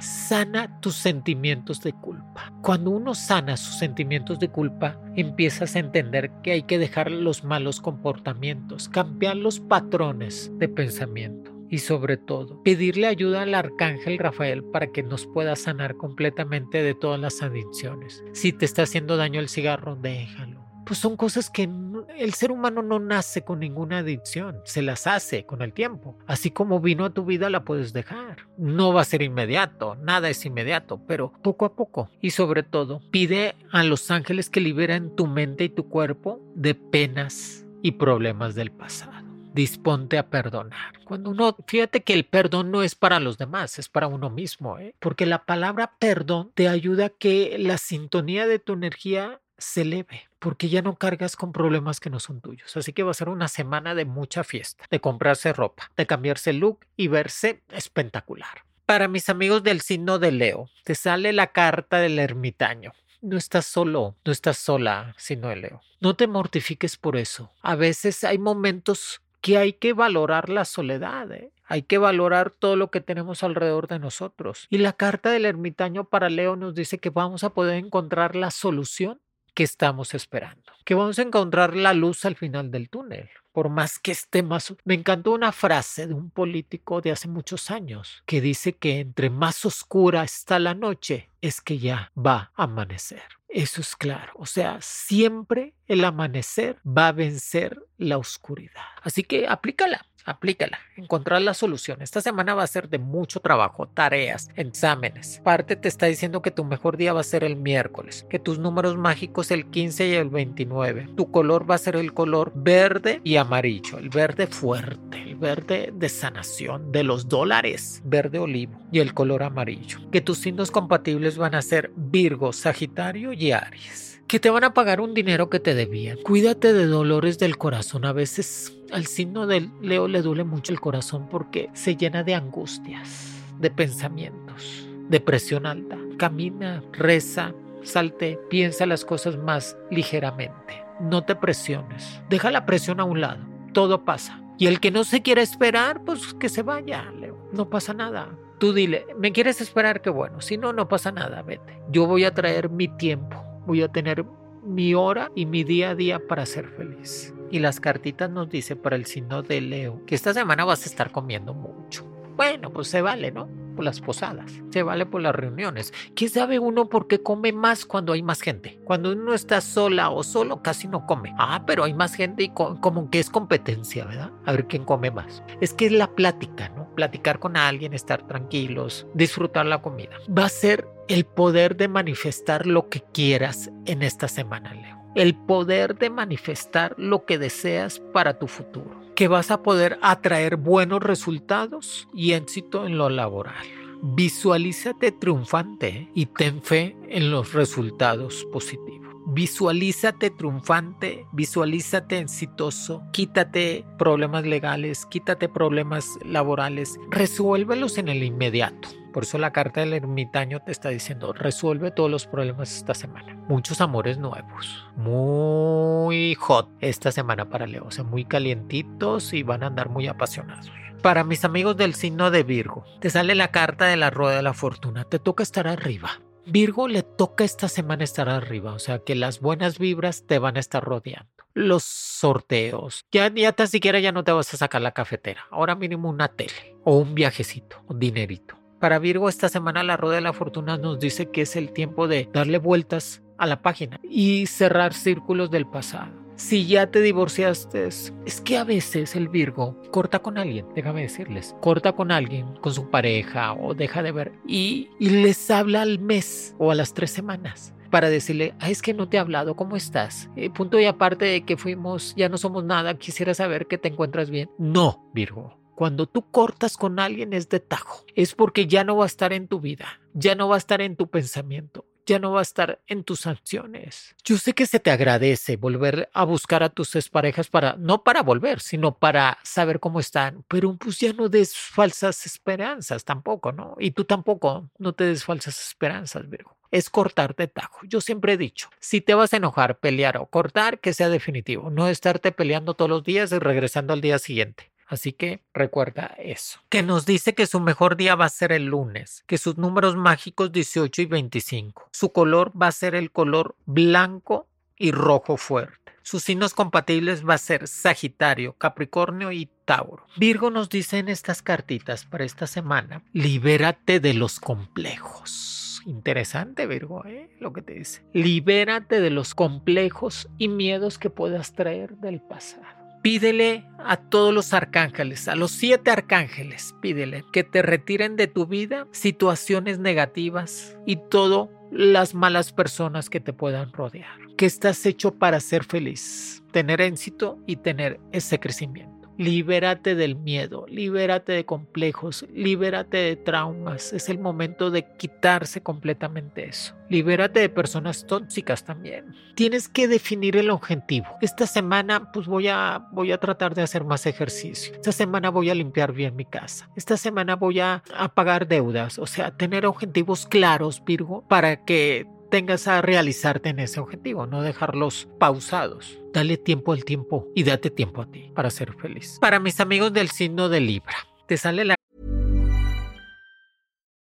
sana 0.01 0.81
tus 0.81 0.95
sentimientos 0.95 1.81
de 1.83 1.93
culpa. 1.93 2.53
Cuando 2.63 2.91
uno 2.91 3.15
sana 3.15 3.57
sus 3.57 3.79
sentimientos 3.79 4.39
de 4.39 4.49
culpa, 4.49 5.01
empiezas 5.17 5.77
a 5.77 5.81
entender 5.81 6.31
que 6.43 6.53
hay 6.53 6.63
que 6.63 6.79
dejar 6.79 7.11
los 7.11 7.45
malos 7.45 7.81
comportamientos, 7.81 8.89
cambiar 8.89 9.37
los 9.37 9.61
patrones 9.61 10.51
de 10.59 10.69
pensamiento 10.69 11.53
y 11.69 11.79
sobre 11.79 12.19
todo 12.19 12.63
pedirle 12.63 13.07
ayuda 13.07 13.43
al 13.43 13.55
arcángel 13.55 14.19
Rafael 14.19 14.63
para 14.63 14.89
que 14.89 15.03
nos 15.03 15.27
pueda 15.27 15.57
sanar 15.57 15.97
completamente 15.97 16.83
de 16.83 16.95
todas 16.95 17.19
las 17.19 17.43
adicciones. 17.43 18.23
Si 18.33 18.53
te 18.53 18.67
está 18.67 18.83
haciendo 18.83 19.17
daño 19.17 19.41
el 19.41 19.49
cigarro, 19.49 19.97
déjalo 19.97 20.62
pues 20.85 20.99
son 20.99 21.17
cosas 21.17 21.51
que 21.51 21.69
el 22.17 22.35
ser 22.35 22.51
humano 22.51 22.83
no 22.83 22.99
nace 22.99 23.43
con 23.43 23.61
ninguna 23.61 23.99
adicción, 23.99 24.61
se 24.65 24.83
las 24.83 25.07
hace 25.07 25.45
con 25.47 25.63
el 25.63 25.73
tiempo. 25.73 26.17
Así 26.27 26.51
como 26.51 26.81
vino 26.81 27.05
a 27.05 27.11
tu 27.11 27.25
vida 27.25 27.51
la 27.51 27.65
puedes 27.65 27.93
dejar. 27.93 28.49
No 28.59 28.93
va 28.93 29.03
a 29.03 29.05
ser 29.05 29.23
inmediato, 29.23 29.97
nada 29.97 30.29
es 30.29 30.45
inmediato, 30.45 31.01
pero 31.07 31.33
poco 31.43 31.65
a 31.65 31.75
poco. 31.75 32.11
Y 32.21 32.31
sobre 32.31 32.63
todo, 32.63 33.01
pide 33.11 33.55
a 33.71 33.83
los 33.85 34.11
ángeles 34.11 34.51
que 34.51 34.61
liberen 34.61 35.15
tu 35.15 35.27
mente 35.27 35.65
y 35.65 35.69
tu 35.69 35.89
cuerpo 35.89 36.41
de 36.55 36.75
penas 36.75 37.65
y 37.83 37.93
problemas 37.93 38.55
del 38.55 38.71
pasado. 38.71 39.13
Disponte 39.55 40.17
a 40.17 40.31
perdonar. 40.31 40.99
Cuando 41.05 41.31
uno, 41.31 41.57
fíjate 41.67 42.03
que 42.03 42.15
el 42.15 42.25
perdón 42.25 42.71
no 42.71 42.83
es 42.83 42.95
para 42.95 43.21
los 43.21 43.37
demás, 43.37 43.79
es 43.79 43.89
para 43.89 44.07
uno 44.07 44.31
mismo, 44.31 44.79
¿eh? 44.79 44.95
porque 44.99 45.27
la 45.27 45.45
palabra 45.45 45.93
perdón 45.99 46.53
te 46.55 46.69
ayuda 46.69 47.07
a 47.07 47.11
que 47.11 47.57
la 47.59 47.77
sintonía 47.77 48.47
de 48.47 48.59
tu 48.59 48.73
energía 48.73 49.43
se 49.59 49.83
eleve, 49.83 50.23
porque 50.43 50.69
ya 50.69 50.83
no 50.83 50.97
cargas 50.97 51.37
con 51.37 51.53
problemas 51.53 52.01
que 52.01 52.11
no 52.11 52.19
son 52.19 52.41
tuyos. 52.41 52.77
Así 52.77 52.93
que 52.93 53.05
va 53.05 53.13
a 53.13 53.15
ser 53.15 53.29
una 53.29 53.47
semana 53.47 53.95
de 53.95 54.05
mucha 54.05 54.43
fiesta, 54.43 54.85
de 54.91 55.01
comprarse 55.01 55.53
ropa, 55.53 55.93
de 55.97 56.05
cambiarse 56.05 56.53
look 56.53 56.81
y 56.97 57.07
verse 57.07 57.63
espectacular. 57.71 58.65
Para 58.85 59.07
mis 59.07 59.29
amigos 59.29 59.63
del 59.63 59.81
signo 59.81 60.19
de 60.19 60.33
Leo, 60.33 60.69
te 60.83 60.97
sale 60.97 61.33
la 61.33 61.53
carta 61.53 61.99
del 61.99 62.19
ermitaño. 62.19 62.93
No 63.21 63.39
estás 63.39 63.67
solo, 63.67 64.17
no 64.25 64.33
estás 64.33 64.59
sola, 64.59 65.15
sino 65.17 65.49
de 65.49 65.57
Leo. 65.57 65.81
No 66.01 66.17
te 66.17 66.27
mortifiques 66.27 66.97
por 66.97 67.17
eso. 67.17 67.53
A 67.63 67.77
veces 67.77 68.25
hay 68.25 68.39
momentos 68.39 69.23
que 69.41 69.59
hay 69.59 69.75
que 69.75 69.93
valorar 69.93 70.49
la 70.49 70.65
soledad, 70.65 71.31
¿eh? 71.31 71.53
hay 71.67 71.83
que 71.83 71.99
valorar 71.99 72.51
todo 72.51 72.75
lo 72.75 72.91
que 72.91 73.01
tenemos 73.01 73.45
alrededor 73.45 73.87
de 73.87 74.01
nosotros. 74.01 74.67
Y 74.71 74.79
la 74.79 74.93
carta 74.93 75.31
del 75.31 75.47
ermitaño 75.47 76.05
para 76.05 76.29
Leo 76.29 76.57
nos 76.57 76.75
dice 76.75 76.99
que 76.99 77.11
vamos 77.11 77.45
a 77.45 77.51
poder 77.51 77.77
encontrar 77.77 78.35
la 78.35 78.51
solución 78.51 79.21
que 79.55 79.63
estamos 79.63 80.15
esperando, 80.15 80.73
que 80.85 80.95
vamos 80.95 81.19
a 81.19 81.23
encontrar 81.23 81.77
la 81.77 81.93
luz 81.93 82.25
al 82.25 82.37
final 82.37 82.71
del 82.71 82.89
túnel, 82.89 83.29
por 83.53 83.69
más 83.69 83.99
que 83.99 84.13
esté 84.13 84.43
más... 84.43 84.75
Me 84.85 84.95
encantó 84.95 85.33
una 85.33 85.53
frase 85.53 86.07
de 86.07 86.15
un 86.15 86.31
político 86.31 87.01
de 87.01 87.13
hace 87.13 87.29
muchos 87.29 87.71
años 87.71 88.23
que 88.27 88.41
dice 88.41 88.73
que 88.73 89.01
entre 89.01 89.31
más 89.31 89.65
oscura 89.65 90.25
está 90.25 90.59
la 90.59 90.75
noche, 90.75 91.29
es 91.41 91.61
que 91.61 91.79
ya 91.79 92.11
va 92.17 92.53
a 92.57 92.65
amanecer. 92.65 93.23
Eso 93.49 93.83
es 93.83 93.95
claro. 93.97 94.33
O 94.37 94.47
sea, 94.47 94.79
siempre 94.81 95.75
el 95.87 96.05
amanecer 96.07 96.79
va 96.87 97.09
a 97.09 97.13
vencer 97.13 97.85
la 97.99 98.17
oscuridad. 98.17 98.81
Así 99.03 99.23
que 99.25 99.47
aplícala 99.47 100.07
aplícala, 100.25 100.79
encontrar 100.97 101.43
la 101.43 101.55
solución. 101.55 102.03
Esta 102.03 102.21
semana 102.21 102.55
va 102.55 102.63
a 102.63 102.67
ser 102.67 102.89
de 102.89 102.99
mucho 102.99 103.41
trabajo, 103.41 103.87
tareas, 103.89 104.51
exámenes. 104.57 105.41
Parte 105.45 105.77
te 105.77 105.89
está 105.89 106.07
diciendo 106.07 106.43
que 106.43 106.51
tu 106.51 106.65
mejor 106.65 106.97
día 106.97 107.13
va 107.13 107.21
a 107.21 107.25
ser 107.25 107.45
el 107.45 107.57
miércoles, 107.57 108.27
que 108.31 108.39
tus 108.39 108.59
números 108.59 108.97
mágicos 108.97 109.51
el 109.51 109.67
15 109.67 110.09
y 110.09 110.15
el 110.15 110.31
29. 110.31 111.09
Tu 111.17 111.31
color 111.31 111.71
va 111.71 111.77
a 111.77 111.79
ser 111.79 111.97
el 111.97 112.15
color 112.15 112.53
verde 112.55 113.21
y 113.25 113.37
amarillo, 113.37 113.99
el 113.99 114.09
verde 114.09 114.47
fuerte, 114.47 115.23
el 115.23 115.37
verde 115.37 115.93
de 115.95 116.09
sanación, 116.09 116.93
de 116.93 117.05
los 117.05 117.29
dólares, 117.29 118.03
verde 118.05 118.39
olivo 118.39 118.81
y 118.91 119.01
el 119.01 119.15
color 119.15 119.43
amarillo. 119.43 119.99
Que 120.11 120.21
tus 120.21 120.39
signos 120.39 120.71
compatibles 120.71 121.37
van 121.37 121.55
a 121.55 121.63
ser 121.63 121.91
Virgo, 121.97 122.53
Sagitario 122.53 123.33
y 123.33 123.53
Aries 123.53 124.12
que 124.27 124.41
te 124.41 124.51
van 124.51 124.65
a 124.65 124.75
pagar 124.75 125.01
un 125.01 125.15
dinero 125.15 125.51
que 125.51 125.61
te 125.61 125.75
debían. 125.75 126.19
Cuídate 126.23 126.73
de 126.73 126.87
dolores 126.87 127.39
del 127.39 127.59
corazón. 127.59 128.05
A 128.05 128.13
veces 128.13 128.77
al 128.91 129.07
signo 129.07 129.47
del 129.47 129.71
Leo 129.81 130.09
le 130.09 130.23
duele 130.23 130.45
mucho 130.45 130.73
el 130.73 130.81
corazón 130.81 131.29
porque 131.29 131.69
se 131.75 131.97
llena 131.97 132.23
de 132.23 132.35
angustias, 132.35 133.35
de 133.59 133.71
pensamientos, 133.71 134.87
de 135.09 135.21
presión 135.21 135.67
alta. 135.67 135.99
Camina, 136.17 136.83
reza, 136.93 137.55
salte, 137.83 138.39
piensa 138.49 138.87
las 138.87 139.05
cosas 139.05 139.37
más 139.37 139.77
ligeramente. 139.91 140.83
No 141.01 141.25
te 141.25 141.35
presiones. 141.35 142.21
Deja 142.31 142.51
la 142.51 142.65
presión 142.65 143.01
a 143.01 143.05
un 143.05 143.21
lado. 143.21 143.45
Todo 143.73 144.05
pasa. 144.05 144.41
Y 144.59 144.67
el 144.67 144.81
que 144.81 144.91
no 144.91 145.05
se 145.05 145.23
quiera 145.23 145.43
esperar, 145.43 146.05
pues 146.05 146.35
que 146.35 146.49
se 146.49 146.63
vaya, 146.63 147.11
Leo. 147.19 147.51
No 147.53 147.69
pasa 147.69 147.93
nada. 147.93 148.31
Tú 148.59 148.73
dile, 148.73 149.07
¿me 149.19 149.33
quieres 149.33 149.61
esperar? 149.61 150.01
Qué 150.03 150.11
bueno. 150.11 150.41
Si 150.41 150.57
no, 150.57 150.73
no 150.73 150.89
pasa 150.89 151.11
nada, 151.11 151.43
vete. 151.43 151.81
Yo 151.91 152.07
voy 152.07 152.25
a 152.25 152.33
traer 152.33 152.71
mi 152.71 152.87
tiempo 152.87 153.52
voy 153.67 153.83
a 153.83 153.89
tener 153.89 154.25
mi 154.63 154.95
hora 154.95 155.31
y 155.35 155.47
mi 155.47 155.65
día 155.65 155.91
a 155.91 155.95
día 155.95 156.21
para 156.27 156.47
ser 156.47 156.69
feliz. 156.69 157.35
Y 157.51 157.59
las 157.59 157.81
cartitas 157.81 158.31
nos 158.31 158.49
dice 158.49 158.77
para 158.77 158.97
el 158.97 159.07
signo 159.07 159.43
de 159.43 159.61
Leo 159.61 160.05
que 160.07 160.15
esta 160.15 160.33
semana 160.33 160.65
vas 160.65 160.85
a 160.85 160.89
estar 160.89 161.13
comiendo 161.13 161.53
mucho. 161.53 162.07
Bueno, 162.37 162.73
pues 162.73 162.89
se 162.89 163.03
vale, 163.03 163.31
¿no? 163.31 163.49
Por 163.77 163.85
las 163.85 164.01
posadas, 164.01 164.53
se 164.71 164.83
vale 164.83 165.07
por 165.07 165.21
las 165.21 165.35
reuniones. 165.35 165.93
¿Quién 166.15 166.31
sabe 166.31 166.59
uno 166.59 166.89
por 166.89 167.07
qué 167.07 167.23
come 167.23 167.53
más 167.53 167.87
cuando 167.87 168.13
hay 168.13 168.23
más 168.23 168.41
gente? 168.41 168.81
Cuando 168.85 169.13
uno 169.13 169.35
está 169.35 169.61
sola 169.61 170.11
o 170.11 170.23
solo, 170.23 170.63
casi 170.63 170.89
no 170.89 171.07
come. 171.07 171.35
Ah, 171.39 171.65
pero 171.67 171.85
hay 171.85 171.95
más 171.95 172.15
gente 172.15 172.43
y 172.43 172.49
como 172.51 173.11
que 173.11 173.19
es 173.19 173.31
competencia, 173.31 174.05
¿verdad? 174.05 174.31
A 174.45 174.53
ver 174.53 174.67
quién 174.67 174.85
come 174.85 175.11
más. 175.11 175.43
Es 175.61 175.73
que 175.73 175.87
es 175.87 175.93
la 175.93 176.15
plática, 176.15 176.71
¿no? 176.71 176.89
Platicar 176.95 177.39
con 177.39 177.57
alguien, 177.57 177.95
estar 177.95 178.27
tranquilos, 178.27 179.07
disfrutar 179.15 179.67
la 179.67 179.81
comida. 179.81 180.17
Va 180.37 180.47
a 180.47 180.51
ser 180.51 180.87
el 181.13 181.27
poder 181.27 181.77
de 181.77 181.89
manifestar 181.89 182.67
lo 182.67 182.89
que 182.89 183.03
quieras 183.13 183.71
en 183.85 184.03
esta 184.03 184.29
semana, 184.29 184.73
Leo. 184.73 184.97
El 185.15 185.35
poder 185.35 185.99
de 185.99 186.09
manifestar 186.09 186.95
lo 186.97 187.27
que 187.27 187.37
deseas 187.37 188.01
para 188.15 188.39
tu 188.39 188.47
futuro. 188.47 188.99
Que 189.15 189.29
vas 189.29 189.51
a 189.51 189.63
poder 189.63 189.99
atraer 190.01 190.57
buenos 190.57 191.03
resultados 191.03 192.09
y 192.15 192.33
éxito 192.33 192.87
en 192.87 192.97
lo 192.97 193.11
laboral. 193.11 193.67
Visualízate 194.01 195.13
triunfante 195.13 196.09
y 196.15 196.25
ten 196.25 196.63
fe 196.63 196.97
en 197.11 197.31
los 197.31 197.53
resultados 197.53 198.47
positivos. 198.51 199.15
Visualízate 199.27 200.31
triunfante, 200.31 201.27
visualízate 201.33 202.21
exitoso, 202.21 203.03
quítate 203.13 203.85
problemas 203.99 204.47
legales, 204.47 205.05
quítate 205.05 205.51
problemas 205.51 206.07
laborales, 206.25 206.99
resuélvelos 207.11 207.99
en 207.99 208.09
el 208.09 208.23
inmediato 208.23 208.89
por 209.13 209.25
eso 209.25 209.39
la 209.39 209.53
carta 209.53 209.81
del 209.81 209.93
ermitaño 209.93 210.61
te 210.61 210.73
está 210.73 210.89
diciendo, 210.89 211.33
resuelve 211.33 211.91
todos 211.91 212.11
los 212.11 212.27
problemas 212.27 212.75
esta 212.75 212.95
semana. 212.95 213.35
Muchos 213.49 213.81
amores 213.81 214.19
nuevos, 214.19 214.87
muy 214.97 216.35
hot 216.37 216.69
esta 216.81 217.13
semana 217.13 217.49
para 217.49 217.67
Leo, 217.67 217.85
o 217.87 217.91
sea, 217.91 218.05
muy 218.05 218.25
calientitos 218.25 219.33
y 219.33 219.43
van 219.43 219.63
a 219.63 219.67
andar 219.67 219.91
muy 219.91 220.09
apasionados. 220.09 220.73
Para 221.03 221.25
mis 221.25 221.45
amigos 221.45 221.77
del 221.77 221.95
signo 221.95 222.31
de 222.31 222.43
Virgo, 222.43 222.85
te 223.01 223.11
sale 223.11 223.35
la 223.35 223.49
carta 223.49 223.87
de 223.87 223.97
la 223.97 224.11
rueda 224.11 224.37
de 224.37 224.43
la 224.43 224.55
fortuna, 224.55 225.05
te 225.05 225.19
toca 225.19 225.43
estar 225.43 225.69
arriba. 225.69 226.21
Virgo 226.47 226.89
le 226.89 227.03
toca 227.03 227.45
esta 227.45 227.69
semana 227.69 228.05
estar 228.05 228.29
arriba, 228.29 228.73
o 228.73 228.79
sea 228.79 228.99
que 229.01 229.15
las 229.15 229.41
buenas 229.41 229.79
vibras 229.79 230.27
te 230.27 230.39
van 230.39 230.57
a 230.57 230.61
estar 230.61 230.83
rodeando. 230.83 231.31
Los 231.55 231.85
sorteos, 231.85 233.05
ya, 233.13 233.33
ya 233.35 233.53
tan 233.53 233.69
siquiera 233.69 234.01
ya 234.01 234.11
no 234.11 234.25
te 234.25 234.33
vas 234.33 234.55
a 234.55 234.57
sacar 234.57 234.81
la 234.81 234.93
cafetera, 234.93 235.43
ahora 235.51 235.75
mínimo 235.75 236.09
una 236.09 236.29
tele 236.29 236.77
o 236.85 236.97
un 236.97 237.15
viajecito, 237.15 237.83
un 237.89 237.99
dinerito 237.99 238.62
Para 238.83 238.99
Virgo 238.99 239.29
esta 239.29 239.49
semana 239.49 239.85
la 239.85 239.97
rueda 239.97 240.17
de 240.17 240.23
la 240.23 240.33
fortuna 240.33 240.77
nos 240.77 240.99
dice 240.99 241.31
que 241.31 241.43
es 241.43 241.55
el 241.55 241.71
tiempo 241.73 242.09
de 242.09 242.29
darle 242.33 242.59
vueltas 242.59 243.23
a 243.39 243.47
la 243.47 243.63
página 243.63 244.01
y 244.03 244.47
cerrar 244.47 244.93
círculos 244.93 245.53
del 245.53 245.69
pasado. 245.69 246.11
Si 246.35 246.67
ya 246.67 246.91
te 246.91 247.01
divorciaste, 247.01 247.87
es 247.87 248.13
que 248.45 248.59
a 248.59 248.65
veces 248.65 249.15
el 249.15 249.29
Virgo 249.29 249.81
corta 249.93 250.19
con 250.19 250.37
alguien, 250.37 250.67
déjame 250.75 251.03
decirles, 251.03 251.55
corta 251.61 251.93
con 251.93 252.11
alguien, 252.11 252.57
con 252.57 252.75
su 252.75 252.91
pareja 252.91 253.53
o 253.53 253.73
deja 253.73 254.03
de 254.03 254.11
ver 254.11 254.33
y, 254.49 254.91
les 254.99 255.49
habla 255.53 255.83
al 255.83 256.01
mes 256.01 256.57
o 256.59 256.73
a 256.73 256.75
las 256.75 256.93
tres 256.93 257.13
semanas 257.13 257.73
para 257.89 258.11
decirle, 258.11 258.53
es 258.67 258.83
que 258.83 258.95
no 258.95 259.09
te 259.09 259.17
he 259.17 259.21
hablado, 259.21 259.55
¿cómo 259.55 259.77
estás? 259.77 260.29
Eh, 260.35 260.51
punto 260.51 260.81
y 260.81 260.87
aparte 260.87 261.25
de 261.25 261.45
que 261.45 261.57
fuimos, 261.57 262.17
ya 262.17 262.29
no 262.29 262.37
somos 262.37 262.65
nada, 262.65 262.99
quisiera 262.99 263.33
saber 263.33 263.69
que 263.69 263.79
te 263.79 263.87
encuentras 263.87 264.29
bien. 264.29 264.51
No, 264.59 265.09
Virgo. 265.15 265.62
Cuando 265.83 266.07
tú 266.07 266.31
cortas 266.31 266.77
con 266.77 267.01
alguien 267.01 267.33
es 267.33 267.49
de 267.49 267.59
tajo, 267.59 268.05
es 268.15 268.37
porque 268.37 268.69
ya 268.69 268.85
no 268.85 268.99
va 268.99 269.03
a 269.03 269.09
estar 269.09 269.33
en 269.33 269.49
tu 269.49 269.59
vida, 269.59 270.01
ya 270.15 270.37
no 270.37 270.49
va 270.49 270.55
a 270.55 270.59
estar 270.59 270.81
en 270.81 270.95
tu 270.95 271.11
pensamiento, 271.11 271.85
ya 272.07 272.21
no 272.21 272.31
va 272.31 272.39
a 272.39 272.43
estar 272.43 272.81
en 272.87 273.03
tus 273.03 273.27
acciones. 273.27 274.15
Yo 274.25 274.39
sé 274.39 274.53
que 274.53 274.69
se 274.69 274.79
te 274.79 274.93
agradece 274.93 275.57
volver 275.57 276.09
a 276.15 276.23
buscar 276.23 276.63
a 276.63 276.69
tus 276.69 276.93
parejas 277.11 277.49
para, 277.49 277.75
no 277.81 278.05
para 278.05 278.23
volver, 278.23 278.61
sino 278.61 278.97
para 278.97 279.39
saber 279.43 279.81
cómo 279.81 279.99
están, 279.99 280.45
pero 280.47 280.77
pues 280.77 281.01
ya 281.01 281.13
no 281.15 281.29
des 281.29 281.57
falsas 281.57 282.27
esperanzas 282.27 283.05
tampoco, 283.05 283.51
¿no? 283.51 283.75
Y 283.81 283.91
tú 283.91 284.05
tampoco, 284.05 284.71
no 284.79 284.93
te 284.93 285.03
des 285.03 285.25
falsas 285.25 285.61
esperanzas, 285.61 286.31
Virgo. 286.31 286.57
Es 286.71 286.91
cortar 286.91 287.35
de 287.35 287.49
tajo. 287.49 287.81
Yo 287.89 288.01
siempre 288.01 288.35
he 288.35 288.37
dicho, 288.37 288.71
si 288.79 289.01
te 289.01 289.15
vas 289.15 289.33
a 289.33 289.39
enojar, 289.39 289.81
pelear 289.81 290.17
o 290.17 290.27
cortar, 290.27 290.79
que 290.79 290.95
sea 290.95 291.09
definitivo, 291.09 291.71
no 291.71 291.89
estarte 291.89 292.31
peleando 292.31 292.75
todos 292.75 292.89
los 292.89 293.03
días 293.03 293.33
y 293.33 293.41
regresando 293.41 293.93
al 293.93 294.01
día 294.01 294.21
siguiente. 294.21 294.72
Así 294.93 295.15
que 295.15 295.43
recuerda 295.55 296.15
eso. 296.19 296.61
Que 296.69 296.83
nos 296.83 297.07
dice 297.07 297.35
que 297.35 297.47
su 297.47 297.61
mejor 297.61 297.97
día 297.97 298.15
va 298.15 298.27
a 298.27 298.29
ser 298.29 298.53
el 298.53 298.67
lunes, 298.67 299.25
que 299.27 299.39
sus 299.39 299.57
números 299.57 299.97
mágicos 299.97 300.53
18 300.53 301.01
y 301.01 301.07
25. 301.07 301.89
Su 301.93 302.13
color 302.13 302.53
va 302.61 302.67
a 302.67 302.73
ser 302.73 302.95
el 302.95 303.11
color 303.11 303.57
blanco 303.65 304.49
y 304.77 304.91
rojo 304.91 305.39
fuerte. 305.39 305.95
Sus 306.03 306.25
signos 306.25 306.53
compatibles 306.53 307.27
va 307.27 307.35
a 307.35 307.39
ser 307.39 307.69
Sagitario, 307.69 308.53
Capricornio 308.59 309.33
y 309.33 309.49
Tauro. 309.65 310.05
Virgo 310.19 310.51
nos 310.51 310.69
dice 310.69 310.99
en 310.99 311.09
estas 311.09 311.41
cartitas 311.41 312.05
para 312.05 312.25
esta 312.25 312.47
semana, 312.47 313.03
libérate 313.15 313.99
de 313.99 314.13
los 314.13 314.41
complejos. 314.41 315.81
Interesante, 315.87 316.67
Virgo, 316.67 317.07
¿eh? 317.07 317.31
lo 317.41 317.55
que 317.55 317.63
te 317.63 317.73
dice. 317.73 318.03
Libérate 318.13 319.01
de 319.01 319.09
los 319.09 319.35
complejos 319.35 320.29
y 320.37 320.49
miedos 320.49 320.99
que 320.99 321.09
puedas 321.09 321.55
traer 321.55 321.97
del 321.97 322.21
pasado. 322.21 322.82
Pídele 323.03 323.65
a 323.79 323.97
todos 323.97 324.33
los 324.33 324.55
arcángeles, 324.55 325.27
a 325.27 325.35
los 325.35 325.51
siete 325.51 325.91
arcángeles, 325.91 326.77
pídele 326.81 327.25
que 327.33 327.43
te 327.43 327.61
retiren 327.61 328.15
de 328.15 328.29
tu 328.29 328.47
vida 328.47 328.87
situaciones 328.93 329.81
negativas 329.81 330.79
y 330.87 330.97
todas 331.11 331.49
las 331.73 332.15
malas 332.15 332.53
personas 332.53 333.11
que 333.11 333.19
te 333.19 333.33
puedan 333.33 333.73
rodear. 333.73 334.19
Que 334.37 334.47
estás 334.47 334.87
hecho 334.87 335.15
para 335.15 335.41
ser 335.41 335.65
feliz, 335.65 336.45
tener 336.53 336.81
éxito 336.81 337.39
y 337.45 337.57
tener 337.57 337.99
ese 338.13 338.39
crecimiento. 338.39 339.02
Libérate 339.19 339.95
del 339.95 340.17
miedo, 340.17 340.67
libérate 340.69 341.33
de 341.33 341.45
complejos, 341.45 342.27
libérate 342.33 342.97
de 342.97 343.17
traumas. 343.17 343.93
Es 343.93 344.09
el 344.09 344.19
momento 344.19 344.71
de 344.71 344.87
quitarse 344.97 345.63
completamente 345.63 346.49
eso. 346.49 346.75
Libérate 346.89 347.41
de 347.41 347.49
personas 347.49 348.07
tóxicas 348.07 348.65
también. 348.65 349.15
Tienes 349.35 349.69
que 349.69 349.89
definir 349.89 350.37
el 350.37 350.51
objetivo. 350.51 351.07
Esta 351.21 351.47
semana 351.47 352.13
pues 352.13 352.27
voy 352.27 352.49
a 352.49 352.89
voy 352.93 353.13
a 353.13 353.19
tratar 353.19 353.55
de 353.55 353.63
hacer 353.63 353.85
más 353.85 354.07
ejercicio. 354.07 354.75
Esta 354.75 354.93
semana 354.93 355.31
voy 355.31 355.51
a 355.51 355.55
limpiar 355.55 355.93
bien 355.93 356.17
mi 356.17 356.25
casa. 356.25 356.69
Esta 356.77 356.97
semana 356.97 357.37
voy 357.37 357.61
a, 357.61 357.83
a 357.95 358.15
pagar 358.15 358.49
deudas, 358.49 358.99
o 358.99 359.07
sea, 359.07 359.37
tener 359.37 359.67
objetivos 359.67 360.27
claros, 360.27 360.83
Virgo, 360.85 361.25
para 361.29 361.65
que 361.65 362.07
tengas 362.33 362.67
a 362.67 362.81
realizarte 362.81 363.51
en 363.51 363.59
ese 363.59 363.79
objetivo, 363.79 364.27
no 364.27 364.41
dejarlos 364.41 365.07
pausados. 365.21 365.99
Dale 366.15 366.39
tiempo 366.39 366.73
al 366.73 366.83
tiempo 366.83 367.29
y 367.35 367.43
date 367.43 367.69
tiempo 367.69 368.01
a 368.01 368.11
ti 368.11 368.33
para 368.35 368.49
ser 368.49 368.73
feliz. 368.81 369.19
Para 369.21 369.39
mis 369.39 369.61
amigos 369.61 369.93
del 369.93 370.11
signo 370.11 370.49
de 370.49 370.61
Libra, 370.61 370.97
te 371.29 371.37
sale 371.37 371.67
la 371.67 371.75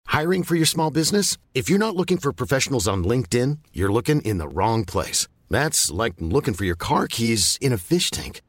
Hiring 0.06 0.42
for 0.42 0.56
your 0.56 0.66
small 0.66 0.90
business? 0.90 1.36
If 1.54 1.68
you're 1.68 1.78
not 1.78 1.96
looking 1.96 2.16
for 2.16 2.32
professionals 2.32 2.88
on 2.88 3.04
LinkedIn, 3.04 3.58
you're 3.74 3.92
looking 3.92 4.22
in 4.22 4.38
the 4.38 4.48
wrong 4.48 4.86
place. 4.86 5.28
That's 5.50 5.90
like 5.90 6.14
looking 6.18 6.54
for 6.54 6.64
your 6.64 6.76
car 6.76 7.06
keys 7.08 7.58
in 7.60 7.74
a 7.74 7.78
fish 7.78 8.10
tank. 8.10 8.40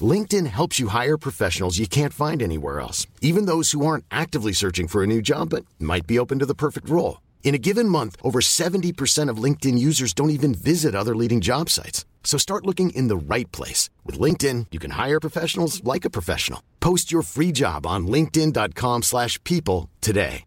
LinkedIn 0.00 0.46
helps 0.46 0.80
you 0.80 0.88
hire 0.88 1.16
professionals 1.16 1.78
you 1.78 1.86
can't 1.86 2.12
find 2.12 2.42
anywhere 2.42 2.80
else, 2.80 3.06
even 3.20 3.46
those 3.46 3.70
who 3.70 3.86
aren't 3.86 4.06
actively 4.10 4.52
searching 4.52 4.88
for 4.88 5.04
a 5.04 5.06
new 5.06 5.22
job 5.22 5.50
but 5.50 5.64
might 5.78 6.06
be 6.06 6.18
open 6.18 6.40
to 6.40 6.46
the 6.46 6.56
perfect 6.56 6.88
role. 6.88 7.18
In 7.44 7.54
a 7.54 7.58
given 7.58 7.86
month, 7.88 8.16
over 8.22 8.40
70% 8.40 9.28
of 9.28 9.36
LinkedIn 9.36 9.78
users 9.78 10.14
don't 10.14 10.30
even 10.30 10.54
visit 10.54 10.94
other 10.94 11.14
leading 11.14 11.42
job 11.42 11.68
sites. 11.68 12.06
So 12.24 12.38
start 12.38 12.66
looking 12.66 12.90
in 12.90 13.08
the 13.08 13.34
right 13.34 13.50
place. 13.52 13.90
With 14.06 14.18
LinkedIn, 14.18 14.68
you 14.72 14.78
can 14.78 14.92
hire 14.92 15.20
professionals 15.20 15.84
like 15.84 16.06
a 16.06 16.10
professional. 16.18 16.62
Post 16.80 17.12
your 17.12 17.22
free 17.22 17.52
job 17.52 17.86
on 17.86 18.06
linkedin.com 18.06 19.02
slash 19.02 19.38
people 19.44 19.90
today. 20.00 20.44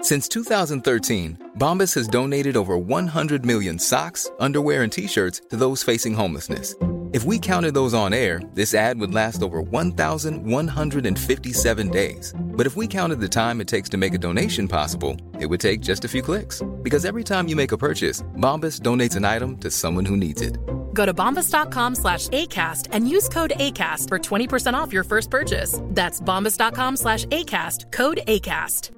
Since 0.00 0.28
2013, 0.28 1.54
Bombas 1.58 1.92
has 1.96 2.06
donated 2.06 2.56
over 2.56 2.78
100 2.78 3.44
million 3.44 3.80
socks, 3.80 4.30
underwear, 4.38 4.84
and 4.84 4.92
T-shirts 4.92 5.40
to 5.50 5.56
those 5.56 5.82
facing 5.82 6.14
homelessness. 6.14 6.76
If 7.14 7.24
we 7.24 7.38
counted 7.38 7.72
those 7.72 7.94
on 7.94 8.12
air, 8.12 8.42
this 8.52 8.74
ad 8.74 9.00
would 9.00 9.14
last 9.14 9.40
over 9.40 9.62
1,157 9.62 11.88
days. 11.88 12.34
But 12.38 12.66
if 12.66 12.76
we 12.76 12.86
counted 12.86 13.18
the 13.18 13.28
time 13.28 13.62
it 13.62 13.68
takes 13.68 13.88
to 13.90 13.96
make 13.96 14.12
a 14.12 14.18
donation 14.18 14.68
possible, 14.68 15.16
it 15.40 15.46
would 15.46 15.60
take 15.60 15.80
just 15.80 16.04
a 16.04 16.08
few 16.08 16.20
clicks. 16.20 16.62
Because 16.82 17.06
every 17.06 17.24
time 17.24 17.48
you 17.48 17.56
make 17.56 17.72
a 17.72 17.78
purchase, 17.78 18.20
Bombas 18.36 18.82
donates 18.82 19.16
an 19.16 19.24
item 19.24 19.56
to 19.58 19.70
someone 19.70 20.04
who 20.04 20.18
needs 20.18 20.42
it. 20.42 20.58
Go 20.92 21.06
to 21.06 21.14
bombas.com 21.14 21.94
slash 21.94 22.28
ACAST 22.28 22.88
and 22.92 23.08
use 23.08 23.30
code 23.30 23.54
ACAST 23.56 24.06
for 24.06 24.18
20% 24.18 24.74
off 24.74 24.92
your 24.92 25.04
first 25.04 25.30
purchase. 25.30 25.80
That's 25.84 26.20
bombas.com 26.20 26.96
slash 26.96 27.24
ACAST, 27.24 27.90
code 27.90 28.20
ACAST. 28.28 28.90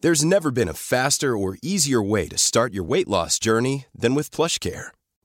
There's 0.00 0.24
never 0.24 0.50
been 0.50 0.68
a 0.68 0.74
faster 0.74 1.36
or 1.36 1.58
easier 1.62 2.02
way 2.02 2.26
to 2.26 2.36
start 2.36 2.74
your 2.74 2.82
weight 2.84 3.06
loss 3.06 3.38
journey 3.38 3.86
than 3.94 4.16
with 4.16 4.32
PlushCare. 4.32 4.88